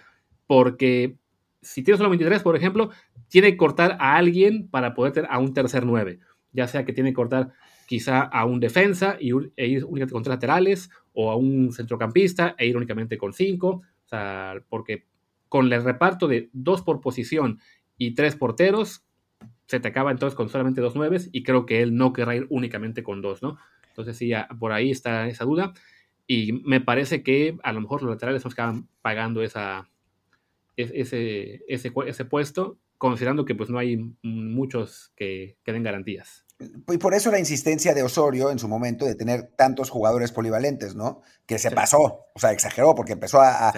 porque 0.46 1.16
si 1.60 1.82
tiene 1.82 1.98
solo 1.98 2.10
23, 2.10 2.42
por 2.42 2.56
ejemplo, 2.56 2.90
tiene 3.28 3.50
que 3.50 3.56
cortar 3.56 3.96
a 4.00 4.16
alguien 4.16 4.68
para 4.68 4.94
poder 4.94 5.12
tener 5.12 5.30
a 5.30 5.38
un 5.38 5.52
tercer 5.52 5.84
9. 5.84 6.20
Ya 6.52 6.66
sea 6.66 6.84
que 6.84 6.92
tiene 6.92 7.10
que 7.10 7.16
cortar 7.16 7.52
quizá 7.86 8.20
a 8.20 8.44
un 8.44 8.60
defensa 8.60 9.16
y, 9.18 9.30
e 9.56 9.66
ir 9.66 9.84
únicamente 9.84 10.12
con 10.12 10.22
tres 10.22 10.34
laterales, 10.34 10.90
o 11.12 11.30
a 11.30 11.36
un 11.36 11.72
centrocampista 11.72 12.54
e 12.58 12.66
ir 12.66 12.76
únicamente 12.76 13.18
con 13.18 13.32
cinco. 13.32 13.82
O 14.04 14.08
sea, 14.08 14.62
porque 14.68 15.06
con 15.48 15.72
el 15.72 15.84
reparto 15.84 16.28
de 16.28 16.50
dos 16.52 16.82
por 16.82 17.00
posición 17.00 17.60
y 17.96 18.14
tres 18.14 18.36
porteros, 18.36 19.04
se 19.66 19.80
te 19.80 19.88
acaba 19.88 20.10
entonces 20.10 20.36
con 20.36 20.48
solamente 20.48 20.80
dos 20.80 20.94
nueves 20.94 21.28
y 21.32 21.42
creo 21.42 21.66
que 21.66 21.82
él 21.82 21.94
no 21.94 22.12
querrá 22.12 22.36
ir 22.36 22.46
únicamente 22.48 23.02
con 23.02 23.20
dos, 23.20 23.42
¿no? 23.42 23.58
Entonces 23.98 24.16
sí, 24.16 24.32
por 24.58 24.72
ahí 24.72 24.90
está 24.90 25.26
esa 25.26 25.44
duda 25.44 25.72
y 26.26 26.52
me 26.64 26.80
parece 26.80 27.22
que 27.22 27.56
a 27.62 27.72
lo 27.72 27.80
mejor 27.80 28.02
los 28.02 28.10
laterales 28.12 28.44
nos 28.44 28.52
acaban 28.52 28.88
pagando 29.02 29.42
esa, 29.42 29.88
ese, 30.76 31.64
ese, 31.66 31.92
ese 32.06 32.24
puesto, 32.24 32.78
considerando 32.96 33.44
que 33.44 33.54
pues 33.54 33.70
no 33.70 33.78
hay 33.78 34.14
muchos 34.22 35.12
que, 35.16 35.56
que 35.64 35.72
den 35.72 35.82
garantías. 35.82 36.44
Y 36.60 36.98
por 36.98 37.14
eso 37.14 37.30
la 37.30 37.38
insistencia 37.38 37.94
de 37.94 38.02
Osorio 38.02 38.50
en 38.50 38.58
su 38.58 38.66
momento 38.66 39.04
de 39.04 39.14
tener 39.14 39.52
tantos 39.56 39.90
jugadores 39.90 40.32
polivalentes, 40.32 40.96
¿no? 40.96 41.22
Que 41.46 41.56
se 41.56 41.70
pasó, 41.70 42.26
o 42.34 42.38
sea, 42.38 42.50
exageró 42.50 42.96
porque 42.96 43.12
empezó 43.12 43.40
a, 43.40 43.72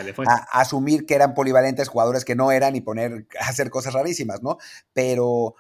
asumir 0.51 1.05
que 1.05 1.15
eran 1.15 1.35
polivalentes 1.35 1.89
jugadores 1.89 2.25
que 2.25 2.35
no 2.35 2.51
eran 2.53 2.77
y 2.77 2.81
poner, 2.81 3.27
a 3.39 3.45
hacer 3.49 3.69
cosas 3.69 3.93
rarísimas, 3.93 4.43
¿no? 4.43 4.57
Pero, 4.95 5.57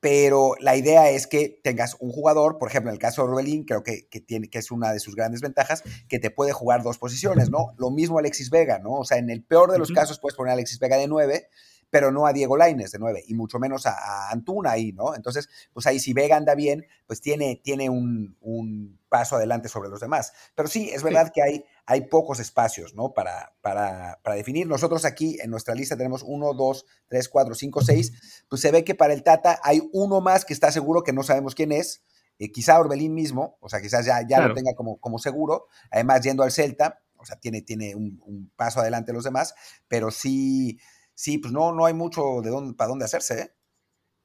pero 0.00 0.54
la 0.60 0.76
idea 0.76 1.10
es 1.10 1.26
que 1.26 1.60
tengas 1.62 1.96
un 2.00 2.10
jugador, 2.10 2.58
por 2.58 2.68
ejemplo, 2.68 2.90
en 2.90 2.94
el 2.94 2.98
caso 2.98 3.22
de 3.22 3.28
Orbelín, 3.28 3.64
creo 3.64 3.82
que, 3.82 4.08
tiene, 4.26 4.48
que 4.48 4.58
es 4.58 4.70
una 4.70 4.92
de 4.92 4.98
sus 4.98 5.14
grandes 5.14 5.42
ventajas, 5.42 5.84
que 6.08 6.18
te 6.18 6.30
puede 6.30 6.52
jugar 6.52 6.82
dos 6.82 6.96
posiciones, 6.96 7.50
¿no? 7.50 7.74
Lo 7.76 7.90
mismo 7.90 8.18
Alexis 8.18 8.48
Vega, 8.48 8.78
¿no? 8.78 8.92
O 8.92 9.04
sea, 9.04 9.18
en 9.18 9.28
el 9.28 9.44
peor 9.44 9.70
de 9.70 9.78
los 9.78 9.92
casos 9.92 10.18
puedes 10.18 10.36
poner 10.36 10.50
a 10.50 10.54
Alexis 10.54 10.78
Vega 10.78 10.96
de 10.96 11.06
nueve, 11.06 11.48
pero 11.90 12.12
no 12.12 12.26
a 12.26 12.32
Diego 12.32 12.56
Laines 12.56 12.92
de 12.92 12.98
9, 12.98 13.24
y 13.26 13.34
mucho 13.34 13.58
menos 13.58 13.84
a, 13.86 14.30
Antuna 14.30 14.72
ahí, 14.72 14.92
¿no? 14.92 15.14
Entonces, 15.14 15.48
pues 15.72 15.86
ahí 15.86 15.98
si 15.98 16.12
Vega 16.12 16.36
anda 16.36 16.54
bien, 16.54 16.86
pues 17.06 17.20
tiene, 17.20 17.60
tiene 17.62 17.90
un, 17.90 18.98
paso 19.08 19.34
adelante 19.34 19.68
sobre 19.68 19.88
los 19.88 19.98
demás. 19.98 20.32
Pero 20.54 20.68
sí, 20.68 20.88
es 20.92 21.02
verdad 21.02 21.32
que 21.34 21.42
hay, 21.42 21.64
hay 21.84 22.02
pocos 22.02 22.38
espacios, 22.38 22.94
¿no? 22.94 23.12
Para, 23.12 23.52
para, 23.60 24.20
para, 24.22 24.36
definir. 24.36 24.68
Nosotros 24.68 25.04
aquí 25.04 25.36
en 25.42 25.50
nuestra 25.50 25.74
lista 25.74 25.96
tenemos 25.96 26.22
1, 26.24 26.54
2, 26.54 26.86
3, 27.08 27.28
4, 27.28 27.54
5, 27.56 27.80
6. 27.82 28.44
Pues 28.48 28.62
se 28.62 28.70
ve 28.70 28.84
que 28.84 28.94
para 28.94 29.12
el 29.12 29.24
Tata 29.24 29.58
hay 29.64 29.82
uno 29.92 30.20
más 30.20 30.44
que 30.44 30.52
está 30.52 30.70
seguro 30.70 31.02
que 31.02 31.12
no 31.12 31.24
sabemos 31.24 31.56
quién 31.56 31.72
es. 31.72 32.04
Eh, 32.38 32.52
quizá 32.52 32.78
Orbelín 32.78 33.12
mismo, 33.12 33.58
o 33.60 33.68
sea, 33.68 33.80
quizás 33.80 34.06
ya, 34.06 34.24
ya 34.26 34.40
lo 34.40 34.54
tenga 34.54 34.74
como, 34.76 34.98
como 34.98 35.18
seguro. 35.18 35.66
Además, 35.90 36.20
yendo 36.22 36.44
al 36.44 36.52
Celta, 36.52 37.00
o 37.16 37.26
sea, 37.26 37.34
tiene, 37.36 37.62
tiene 37.62 37.96
un, 37.96 38.22
un 38.24 38.50
paso 38.54 38.78
adelante 38.78 39.12
los 39.12 39.24
demás, 39.24 39.54
pero 39.88 40.12
sí 40.12 40.78
sí, 41.20 41.36
pues 41.36 41.52
no, 41.52 41.74
no 41.74 41.84
hay 41.84 41.92
mucho 41.92 42.40
para 42.78 42.88
dónde 42.88 43.04
hacerse. 43.04 43.40
¿eh? 43.42 43.50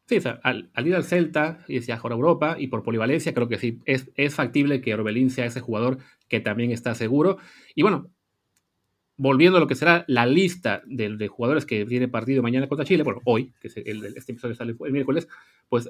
Sí, 0.07 0.19
al, 0.43 0.71
ir 0.87 0.95
al 0.95 1.03
Celta 1.03 1.59
y 1.67 1.79
hacia 1.79 1.99
Europa 2.01 2.55
y 2.57 2.67
por 2.67 2.83
polivalencia, 2.83 3.33
creo 3.33 3.49
que 3.49 3.57
sí, 3.57 3.81
es, 3.85 4.09
es 4.15 4.33
factible 4.33 4.79
que 4.79 4.93
Orbelín 4.93 5.29
sea 5.29 5.45
ese 5.45 5.59
jugador 5.59 5.97
que 6.29 6.39
también 6.39 6.71
está 6.71 6.95
seguro. 6.95 7.37
Y 7.75 7.81
bueno, 7.81 8.11
volviendo 9.17 9.57
a 9.57 9.59
lo 9.59 9.67
que 9.67 9.75
será 9.75 10.05
la 10.07 10.25
lista 10.25 10.83
de, 10.85 11.27
jugadores 11.27 11.65
que 11.65 11.85
tiene 11.85 12.07
partido 12.07 12.41
mañana 12.41 12.69
contra 12.69 12.85
Chile, 12.85 13.03
bueno, 13.03 13.19
hoy, 13.25 13.53
que 13.59 13.67
es 13.67 13.75
el, 13.75 14.05
este 14.15 14.31
episodio 14.31 14.55
sale 14.55 14.73
el 14.79 14.91
miércoles, 14.93 15.27
pues 15.67 15.89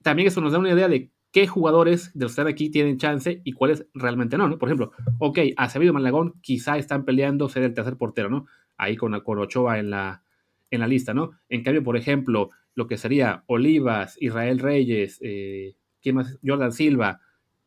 también 0.00 0.28
eso 0.28 0.40
nos 0.40 0.52
da 0.52 0.58
una 0.58 0.72
idea 0.72 0.88
de 0.88 1.10
qué 1.30 1.46
jugadores 1.46 2.10
de 2.14 2.24
los 2.24 2.30
que 2.30 2.40
están 2.40 2.46
aquí 2.46 2.70
tienen 2.70 2.96
chance 2.96 3.42
y 3.44 3.52
cuáles 3.52 3.86
realmente 3.92 4.38
no, 4.38 4.48
¿no? 4.48 4.56
Por 4.56 4.70
ejemplo, 4.70 4.92
ok, 5.18 5.40
Acevedo 5.58 5.92
Malagón 5.92 6.40
quizá 6.40 6.78
están 6.78 7.04
peleando 7.04 7.50
ser 7.50 7.64
el 7.64 7.74
tercer 7.74 7.98
portero, 7.98 8.30
¿no? 8.30 8.46
Ahí 8.76 8.96
con, 8.96 9.18
con 9.20 9.38
Ochoa 9.38 9.78
en 9.78 9.90
la, 9.90 10.22
en 10.70 10.80
la 10.80 10.88
lista, 10.88 11.14
¿no? 11.14 11.32
En 11.48 11.62
cambio, 11.62 11.82
por 11.82 11.96
ejemplo, 11.96 12.50
lo 12.74 12.86
que 12.86 12.96
sería 12.96 13.44
Olivas, 13.46 14.16
Israel 14.20 14.58
Reyes, 14.58 15.18
eh, 15.22 15.76
¿quién 16.02 16.16
más? 16.16 16.38
Jordan 16.44 16.72
Silva, 16.72 17.20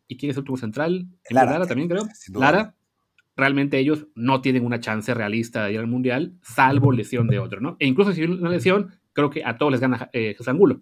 ¿y 0.08 0.18
quién 0.18 0.30
es 0.32 0.38
el 0.38 0.42
último 0.42 0.58
central? 0.58 1.08
Lara, 1.30 1.52
Lara 1.52 1.66
también, 1.66 1.90
creo. 1.90 2.08
Lara, 2.34 2.76
realmente 3.36 3.80
ellos 3.80 4.08
no 4.16 4.42
tienen 4.42 4.66
una 4.66 4.80
chance 4.80 5.14
realista 5.14 5.66
de 5.66 5.74
ir 5.74 5.80
al 5.80 5.88
Mundial, 5.88 6.38
salvo 6.42 6.92
lesión 6.92 7.28
de 7.28 7.40
otro, 7.40 7.62
¿no? 7.62 7.78
E 7.80 7.88
incluso 7.88 8.12
si 8.12 8.22
hay 8.22 8.28
una 8.28 8.50
lesión, 8.50 8.92
creo 9.14 9.30
que 9.30 9.44
a 9.44 9.58
todos 9.58 9.72
les 9.72 9.82
gana 9.82 10.10
eh, 10.14 10.34
Jesús 10.34 10.48
Angulo. 10.48 10.82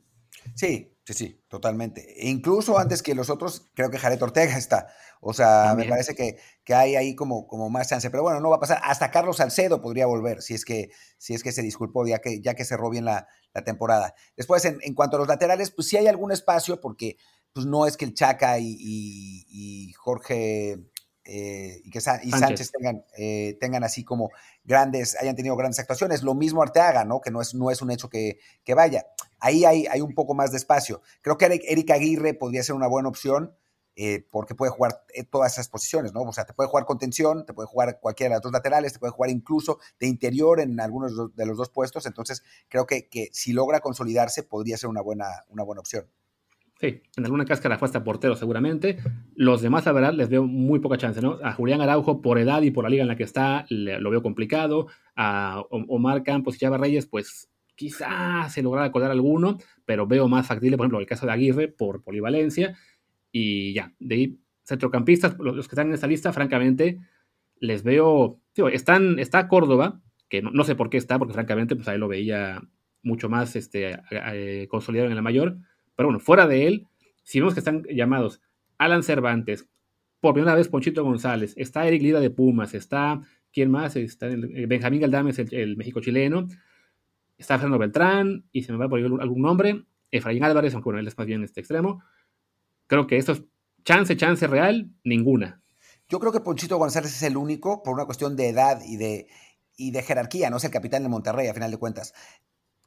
Sí, 0.56 0.90
sí, 1.08 1.14
sí, 1.14 1.42
totalmente. 1.48 2.22
E 2.22 2.30
incluso 2.30 2.78
antes 2.78 3.02
que 3.02 3.16
los 3.16 3.30
otros, 3.30 3.68
creo 3.74 3.90
que 3.90 3.98
Jared 3.98 4.22
Ortega 4.22 4.58
está. 4.58 4.88
O 5.22 5.34
sea, 5.34 5.74
me 5.76 5.86
parece 5.86 6.16
que, 6.16 6.38
que, 6.64 6.74
hay 6.74 6.96
ahí 6.96 7.16
como, 7.16 7.48
como 7.48 7.70
más 7.70 7.88
chance. 7.88 8.10
Pero 8.10 8.24
bueno, 8.24 8.42
no 8.42 8.50
va 8.50 8.58
a 8.58 8.60
pasar. 8.60 8.82
Hasta 8.84 9.10
Carlos 9.10 9.38
Salcedo 9.38 9.82
podría 9.82 10.06
volver, 10.06 10.42
si 10.42 10.54
es 10.54 10.66
que, 10.66 10.92
si 11.18 11.34
es 11.34 11.44
que 11.44 11.54
se 11.54 11.62
disculpó 11.62 12.06
ya 12.06 12.20
que, 12.20 12.42
ya 12.42 12.56
que 12.56 12.66
cerró 12.66 12.90
bien 12.90 13.06
la, 13.06 13.28
la 13.54 13.64
temporada. 13.64 14.14
Después, 14.36 14.66
en, 14.66 14.80
en, 14.82 14.94
cuanto 14.94 15.16
a 15.16 15.20
los 15.20 15.28
laterales, 15.30 15.72
pues 15.72 15.88
sí 15.88 15.98
hay 15.98 16.08
algún 16.08 16.32
espacio, 16.32 16.82
porque 16.82 17.18
pues 17.54 17.66
no 17.66 17.88
es 17.88 17.98
que 17.98 18.06
el 18.06 18.14
Chaca 18.14 18.60
y, 18.60 18.76
y, 18.78 19.92
Jorge 19.94 20.92
eh, 21.30 21.82
y 21.84 21.90
que 21.90 22.00
y 22.00 22.32
Sánchez, 22.32 22.72
tengan, 22.72 23.04
eh, 23.18 23.58
tengan 23.60 23.84
así 23.84 24.06
como 24.06 24.32
grandes, 24.64 25.18
hayan 25.20 25.36
tenido 25.36 25.58
grandes 25.58 25.78
actuaciones. 25.78 26.24
Lo 26.24 26.34
mismo 26.34 26.64
Arteaga, 26.64 27.04
¿no? 27.04 27.20
Que 27.20 27.32
no 27.32 27.42
es, 27.42 27.54
no 27.54 27.70
es 27.70 27.82
un 27.82 27.92
hecho 27.92 28.10
que, 28.10 28.40
que 28.64 28.74
vaya. 28.74 29.08
Ahí 29.40 29.66
hay, 29.66 29.88
hay, 29.88 30.00
un 30.00 30.14
poco 30.14 30.34
más 30.34 30.52
de 30.52 30.58
espacio. 30.58 31.02
Creo 31.22 31.38
que 31.38 31.46
Eric 31.46 31.92
Aguirre 31.92 32.34
podría 32.34 32.64
ser 32.64 32.76
una 32.76 32.88
buena 32.88 33.10
opción 33.10 33.54
eh, 33.98 34.26
porque 34.32 34.56
puede 34.56 34.72
jugar 34.72 35.04
todas 35.30 35.52
esas 35.52 35.68
posiciones, 35.68 36.14
¿no? 36.14 36.22
O 36.22 36.32
sea, 36.32 36.46
te 36.46 36.54
puede 36.54 36.70
jugar 36.70 36.86
contención, 36.86 37.46
te 37.46 37.54
puede 37.54 37.68
jugar 37.68 38.00
cualquiera 38.00 38.30
de 38.30 38.36
las 38.38 38.44
dos 38.44 38.54
laterales, 38.54 38.94
te 38.94 39.00
puede 39.00 39.12
jugar 39.12 39.30
incluso 39.30 39.80
de 40.00 40.08
interior 40.08 40.62
en 40.62 40.80
algunos 40.80 41.36
de 41.36 41.46
los 41.46 41.58
dos 41.58 41.70
puestos. 41.70 42.06
Entonces, 42.06 42.42
creo 42.70 42.86
que, 42.86 43.10
que 43.10 43.28
si 43.34 43.52
logra 43.52 43.82
consolidarse, 43.82 44.44
podría 44.44 44.78
ser 44.78 44.90
una 44.90 45.02
buena, 45.02 45.28
una 45.50 45.64
buena 45.64 45.82
opción. 45.82 46.10
Sí, 46.80 47.02
en 47.16 47.26
alguna 47.26 47.46
cáscara 47.46 47.80
fue 47.80 47.88
hasta 47.88 48.04
portero 48.04 48.36
seguramente. 48.36 48.98
Los 49.36 49.62
demás, 49.62 49.86
la 49.86 49.94
verdad, 49.94 50.14
les 50.14 50.30
veo 50.30 50.44
muy 50.44 50.80
poca 50.80 50.98
chance, 50.98 51.22
¿no? 51.22 51.40
A 51.44 51.54
Julián 51.54 51.82
Araujo, 51.82 52.22
por 52.22 52.38
edad 52.38 52.62
y 52.62 52.70
por 52.70 52.84
la 52.84 52.90
liga 52.90 53.02
en 53.02 53.08
la 53.08 53.16
que 53.16 53.24
está, 53.24 53.66
lo 53.70 54.10
veo 54.12 54.22
complicado. 54.22 54.88
A 55.16 55.64
Omar 55.70 56.22
Campos 56.22 56.56
y 56.56 56.60
Chava 56.60 56.78
Reyes, 56.78 57.08
pues 57.08 57.50
quizás 57.76 58.54
se 58.54 58.62
lograra 58.62 58.88
acordar 58.88 59.12
alguno, 59.12 59.58
pero 59.86 60.06
veo 60.06 60.28
más 60.28 60.48
factible, 60.48 60.78
por 60.78 60.86
ejemplo, 60.86 61.00
el 61.00 61.08
caso 61.08 61.26
de 61.26 61.32
Aguirre 61.32 61.68
por 61.68 62.04
polivalencia. 62.04 62.78
Y 63.32 63.74
ya, 63.74 63.94
de 64.00 64.16
ahí, 64.16 64.40
centrocampistas, 64.64 65.38
los, 65.40 65.68
que 65.68 65.74
están 65.74 65.88
en 65.88 65.94
esta 65.94 66.08
lista, 66.08 66.32
francamente, 66.32 67.00
les 67.60 67.84
veo. 67.84 68.40
están, 68.72 69.18
está 69.18 69.48
Córdoba, 69.48 70.02
que 70.30 70.44
no, 70.44 70.64
sé 70.64 70.76
por 70.76 70.90
qué 70.92 70.98
está, 70.98 71.18
porque 71.18 71.34
francamente, 71.34 71.76
pues 71.76 71.88
ahí 71.88 71.98
lo 71.98 72.08
veía 72.08 72.62
mucho 73.02 73.30
más 73.30 73.56
este, 73.56 74.00
eh, 74.12 74.68
consolidado 74.70 75.10
en 75.10 75.16
la 75.16 75.22
mayor. 75.22 75.58
Pero 75.98 76.08
bueno, 76.08 76.20
fuera 76.20 76.48
de 76.48 76.68
él, 76.68 76.88
si 77.24 77.40
vemos 77.40 77.54
que 77.54 77.60
están 77.60 77.84
llamados 77.90 78.40
Alan 78.78 79.04
Cervantes, 79.04 79.68
por 80.22 80.34
primera 80.34 80.56
vez 80.56 80.70
Ponchito 80.70 81.04
González, 81.04 81.54
está 81.58 81.88
Eric 81.88 82.02
Lira 82.02 82.20
de 82.20 82.30
Pumas, 82.30 82.74
está. 82.74 83.22
¿Quién 83.52 83.72
más? 83.72 83.96
Está 83.96 84.28
eh, 84.28 84.66
Benjamín 84.68 85.02
Galdames, 85.02 85.40
el, 85.40 85.76
México 85.76 86.00
chileno. 86.00 86.48
Está 87.38 87.56
Fernando 87.56 87.80
Beltrán, 87.80 88.46
y 88.52 88.64
se 88.64 88.72
me 88.72 88.78
va 88.78 88.88
por 88.88 89.00
algún 89.00 89.42
nombre. 89.42 89.86
Efraín 90.12 90.44
Álvarez, 90.44 90.74
aunque 90.74 90.86
bueno, 90.86 91.00
él 91.00 91.08
es 91.08 91.18
más 91.18 91.28
bien 91.28 91.44
este 91.44 91.60
extremo. 91.62 92.04
Creo 92.86 93.08
que 93.08 93.18
esto 93.18 93.34
es 93.34 93.44
chance, 93.84 94.16
chance 94.16 94.46
real, 94.46 94.90
ninguna. 95.04 95.62
Yo 96.10 96.20
creo 96.20 96.32
que 96.32 96.40
Ponchito 96.40 96.78
González 96.78 97.12
es 97.12 97.24
el 97.24 97.38
único 97.38 97.84
por 97.84 97.96
una 97.96 98.06
cuestión 98.06 98.36
de 98.36 98.50
edad 98.50 98.82
y 98.86 98.98
de, 98.98 99.28
y 99.76 99.92
de 99.92 100.04
jerarquía, 100.04 100.50
no 100.50 100.58
es 100.58 100.64
el 100.64 100.72
capitán 100.72 101.04
de 101.04 101.10
Monterrey, 101.10 101.48
a 101.48 101.54
final 101.54 101.72
de 101.72 101.78
cuentas. 101.78 102.14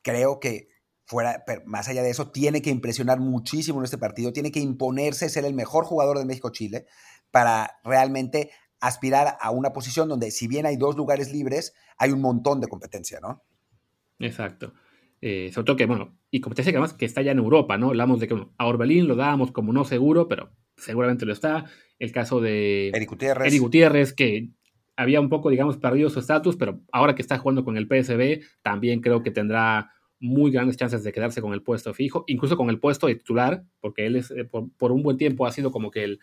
Creo 0.02 0.40
que 0.40 0.68
fuera, 1.10 1.42
pero 1.44 1.62
más 1.66 1.88
allá 1.88 2.04
de 2.04 2.10
eso, 2.10 2.30
tiene 2.30 2.62
que 2.62 2.70
impresionar 2.70 3.18
muchísimo 3.18 3.80
en 3.80 3.84
este 3.84 3.98
partido, 3.98 4.32
tiene 4.32 4.52
que 4.52 4.60
imponerse, 4.60 5.28
ser 5.28 5.44
el 5.44 5.54
mejor 5.54 5.84
jugador 5.84 6.18
de 6.18 6.24
México-Chile 6.24 6.86
para 7.32 7.80
realmente 7.82 8.50
aspirar 8.78 9.36
a 9.40 9.50
una 9.50 9.72
posición 9.72 10.08
donde, 10.08 10.30
si 10.30 10.46
bien 10.46 10.66
hay 10.66 10.76
dos 10.76 10.96
lugares 10.96 11.32
libres, 11.32 11.74
hay 11.98 12.12
un 12.12 12.20
montón 12.20 12.60
de 12.60 12.68
competencia, 12.68 13.18
¿no? 13.20 13.42
Exacto. 14.20 14.72
Eh, 15.20 15.50
sobre 15.52 15.64
todo 15.66 15.76
que, 15.76 15.86
bueno, 15.86 16.16
y 16.30 16.40
como 16.40 16.54
te 16.54 16.62
decía 16.62 16.72
que 16.72 16.78
además 16.78 16.94
que 16.94 17.06
está 17.06 17.22
ya 17.22 17.32
en 17.32 17.38
Europa, 17.38 17.76
¿no? 17.76 17.88
Hablamos 17.88 18.20
de 18.20 18.28
que 18.28 18.46
a 18.56 18.66
Orbelín 18.66 19.08
lo 19.08 19.16
dábamos 19.16 19.50
como 19.50 19.72
no 19.72 19.84
seguro, 19.84 20.28
pero 20.28 20.52
seguramente 20.76 21.26
lo 21.26 21.32
está. 21.32 21.64
El 21.98 22.12
caso 22.12 22.40
de 22.40 22.90
Eric 22.90 23.10
Gutiérrez, 23.10 23.48
Eric 23.48 23.60
Gutiérrez 23.60 24.12
que 24.12 24.50
había 24.96 25.20
un 25.20 25.28
poco, 25.28 25.50
digamos, 25.50 25.76
perdido 25.76 26.08
su 26.08 26.20
estatus, 26.20 26.56
pero 26.56 26.80
ahora 26.92 27.16
que 27.16 27.22
está 27.22 27.36
jugando 27.38 27.64
con 27.64 27.76
el 27.76 27.88
PSB, 27.88 28.42
también 28.62 29.00
creo 29.00 29.22
que 29.22 29.32
tendrá 29.32 29.90
muy 30.20 30.50
grandes 30.50 30.76
chances 30.76 31.02
de 31.02 31.12
quedarse 31.12 31.40
con 31.40 31.52
el 31.54 31.62
puesto 31.62 31.92
fijo, 31.94 32.24
incluso 32.26 32.56
con 32.56 32.70
el 32.70 32.78
puesto 32.78 33.06
de 33.06 33.16
titular, 33.16 33.64
porque 33.80 34.06
él 34.06 34.16
es, 34.16 34.30
eh, 34.30 34.44
por, 34.44 34.92
un 34.92 35.02
buen 35.02 35.16
tiempo 35.16 35.46
ha 35.46 35.52
sido 35.52 35.72
como 35.72 35.90
que 35.90 36.04
el, 36.04 36.20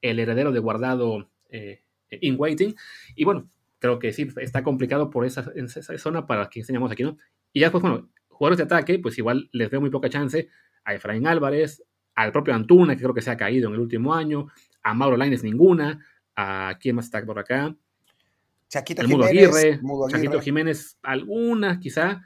el 0.00 0.18
heredero 0.20 0.52
de 0.52 0.60
guardado 0.60 1.28
eh, 1.48 1.82
in 2.10 2.36
waiting. 2.38 2.74
Y 3.16 3.24
bueno, 3.24 3.48
creo 3.78 3.98
que 3.98 4.12
sí, 4.12 4.28
está 4.40 4.62
complicado 4.62 5.10
por 5.10 5.26
esa, 5.26 5.52
esa 5.54 5.98
zona 5.98 6.26
para 6.26 6.48
que 6.48 6.60
enseñamos 6.60 6.92
aquí, 6.92 7.02
¿no? 7.02 7.16
Y 7.52 7.60
ya 7.60 7.66
después, 7.66 7.82
bueno, 7.82 8.08
jugadores 8.28 8.58
de 8.58 8.64
ataque, 8.64 8.98
pues 8.98 9.18
igual 9.18 9.48
les 9.52 9.68
veo 9.68 9.80
muy 9.80 9.90
poca 9.90 10.08
chance 10.08 10.48
a 10.84 10.94
Efraín 10.94 11.26
Álvarez, 11.26 11.82
al 12.14 12.32
propio 12.32 12.54
Antuna, 12.54 12.94
que 12.94 13.02
creo 13.02 13.14
que 13.14 13.22
se 13.22 13.30
ha 13.30 13.36
caído 13.36 13.68
en 13.68 13.74
el 13.74 13.80
último 13.80 14.14
año, 14.14 14.48
a 14.82 14.94
Mauro 14.94 15.16
Laines 15.16 15.42
ninguna, 15.42 16.04
a 16.36 16.76
quién 16.80 16.96
más 16.96 17.06
está 17.06 17.24
por 17.24 17.38
acá. 17.38 17.74
Chaquito 18.68 19.02
el 19.02 19.08
Mudo 19.08 19.26
Jiménez, 19.26 19.54
Aguirre, 19.56 19.78
Mudo 19.82 20.04
Aguirre. 20.04 20.22
Chaquito 20.22 20.40
Jiménez, 20.40 20.98
alguna 21.02 21.80
quizá. 21.80 22.22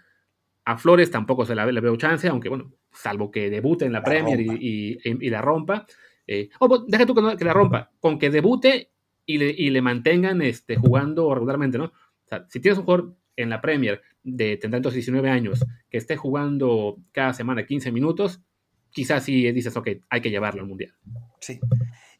A 0.66 0.78
Flores 0.78 1.10
tampoco 1.10 1.44
se 1.44 1.54
la 1.54 1.64
ve- 1.64 1.72
le 1.72 1.80
veo 1.80 1.96
chance, 1.96 2.26
aunque 2.28 2.48
bueno, 2.48 2.72
salvo 2.92 3.30
que 3.30 3.50
debute 3.50 3.84
en 3.84 3.92
la, 3.92 3.98
La 4.00 4.04
Premier 4.04 4.40
y, 4.40 4.98
y- 5.04 5.26
y 5.26 5.30
la 5.30 5.42
rompa. 5.42 5.86
Eh, 6.26 6.48
o 6.60 6.68
bueno, 6.68 6.84
deja 6.88 7.04
tú 7.04 7.14
que, 7.14 7.20
no- 7.22 7.36
que 7.36 7.44
la 7.44 7.52
rompa, 7.52 7.90
con 8.00 8.18
que 8.18 8.30
debute 8.30 8.90
y 9.26 9.38
le, 9.38 9.50
y 9.50 9.70
le 9.70 9.82
mantengan 9.82 10.40
este, 10.42 10.76
jugando 10.76 11.34
regularmente, 11.34 11.76
¿no? 11.78 11.84
O 11.86 12.26
sea, 12.26 12.46
si 12.48 12.60
tienes 12.60 12.78
un 12.78 12.84
jugador 12.84 13.14
en 13.36 13.50
la 13.50 13.60
Premier 13.60 14.00
de 14.22 14.58
entonces 14.62 14.94
19 14.94 15.28
años 15.28 15.64
que 15.90 15.98
esté 15.98 16.16
jugando 16.16 16.98
cada 17.12 17.34
semana 17.34 17.66
15 17.66 17.92
minutos, 17.92 18.40
quizás 18.90 19.24
sí 19.24 19.50
dices, 19.52 19.76
ok, 19.76 19.88
hay 20.08 20.20
que 20.22 20.30
llevarlo 20.30 20.62
al 20.62 20.68
Mundial. 20.68 20.94
Sí. 21.40 21.58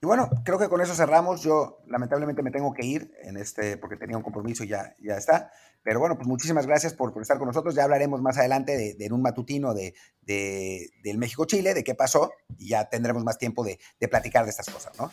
Y 0.05 0.07
bueno, 0.07 0.29
creo 0.45 0.59
que 0.59 0.69
con 0.69 0.83
eso 0.83 0.95
cerramos. 0.95 1.41
Yo 1.43 1.79
lamentablemente 1.87 2.43
me 2.43 2.51
tengo 2.51 2.75
que 2.75 2.85
ir 2.85 3.11
en 3.23 3.39
este 3.39 3.79
porque 3.79 3.97
tenía 3.97 4.19
un 4.19 4.23
compromiso 4.23 4.63
y 4.63 4.69
ya, 4.69 4.95
ya 5.03 5.15
está. 5.17 5.51
Pero 5.83 5.99
bueno, 5.99 6.17
pues 6.17 6.29
muchísimas 6.29 6.67
gracias 6.67 6.93
por, 6.93 7.15
por 7.15 7.23
estar 7.23 7.39
con 7.39 7.47
nosotros. 7.47 7.75
Ya 7.75 7.85
hablaremos 7.85 8.21
más 8.21 8.37
adelante 8.37 8.77
de, 8.77 8.93
de 8.97 9.07
en 9.07 9.15
un 9.15 9.23
matutino 9.23 9.73
de, 9.73 9.95
de- 10.21 10.91
del 11.03 11.17
México-Chile, 11.17 11.73
de 11.73 11.83
qué 11.83 11.95
pasó, 11.95 12.33
y 12.59 12.69
ya 12.69 12.91
tendremos 12.91 13.25
más 13.25 13.39
tiempo 13.39 13.65
de, 13.65 13.79
de 13.99 14.09
platicar 14.09 14.45
de 14.45 14.51
estas 14.51 14.69
cosas, 14.69 14.93
¿no? 14.99 15.11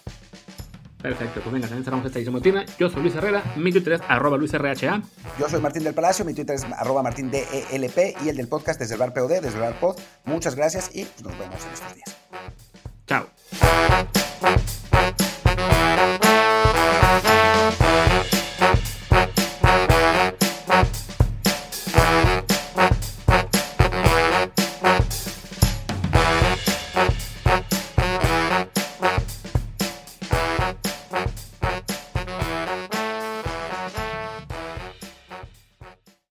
Perfecto, 1.01 1.39
pues 1.39 1.53
venga, 1.53 1.67
también 1.67 1.85
cerramos 1.85 2.05
esta 2.05 2.19
edición 2.19 2.33
matina. 2.35 2.65
Yo 2.77 2.89
soy 2.89 3.01
Luis 3.01 3.15
Herrera, 3.15 3.43
mi 3.55 3.71
Twitter 3.71 3.93
es 3.93 4.01
arroba 4.09 4.35
luisrha. 4.37 4.73
Yo 5.39 5.47
soy 5.47 5.61
Martín 5.61 5.85
del 5.85 5.93
Palacio, 5.93 6.25
mi 6.25 6.33
Twitter 6.33 6.55
es 6.57 6.65
arroba 6.65 7.01
martindelp 7.01 7.47
y 8.25 8.27
el 8.29 8.35
del 8.35 8.49
podcast 8.49 8.77
desde 8.77 8.95
el 8.95 8.99
bar 8.99 9.13
POD, 9.13 9.39
desde 9.39 9.55
el 9.55 9.61
bar 9.61 9.79
pod. 9.79 9.97
Muchas 10.25 10.55
gracias 10.55 10.93
y 10.93 11.03
nos 11.23 11.39
vemos 11.39 11.65
en 11.65 11.71
estos 11.71 11.95
días. 11.95 12.17
Chao. 13.07 14.20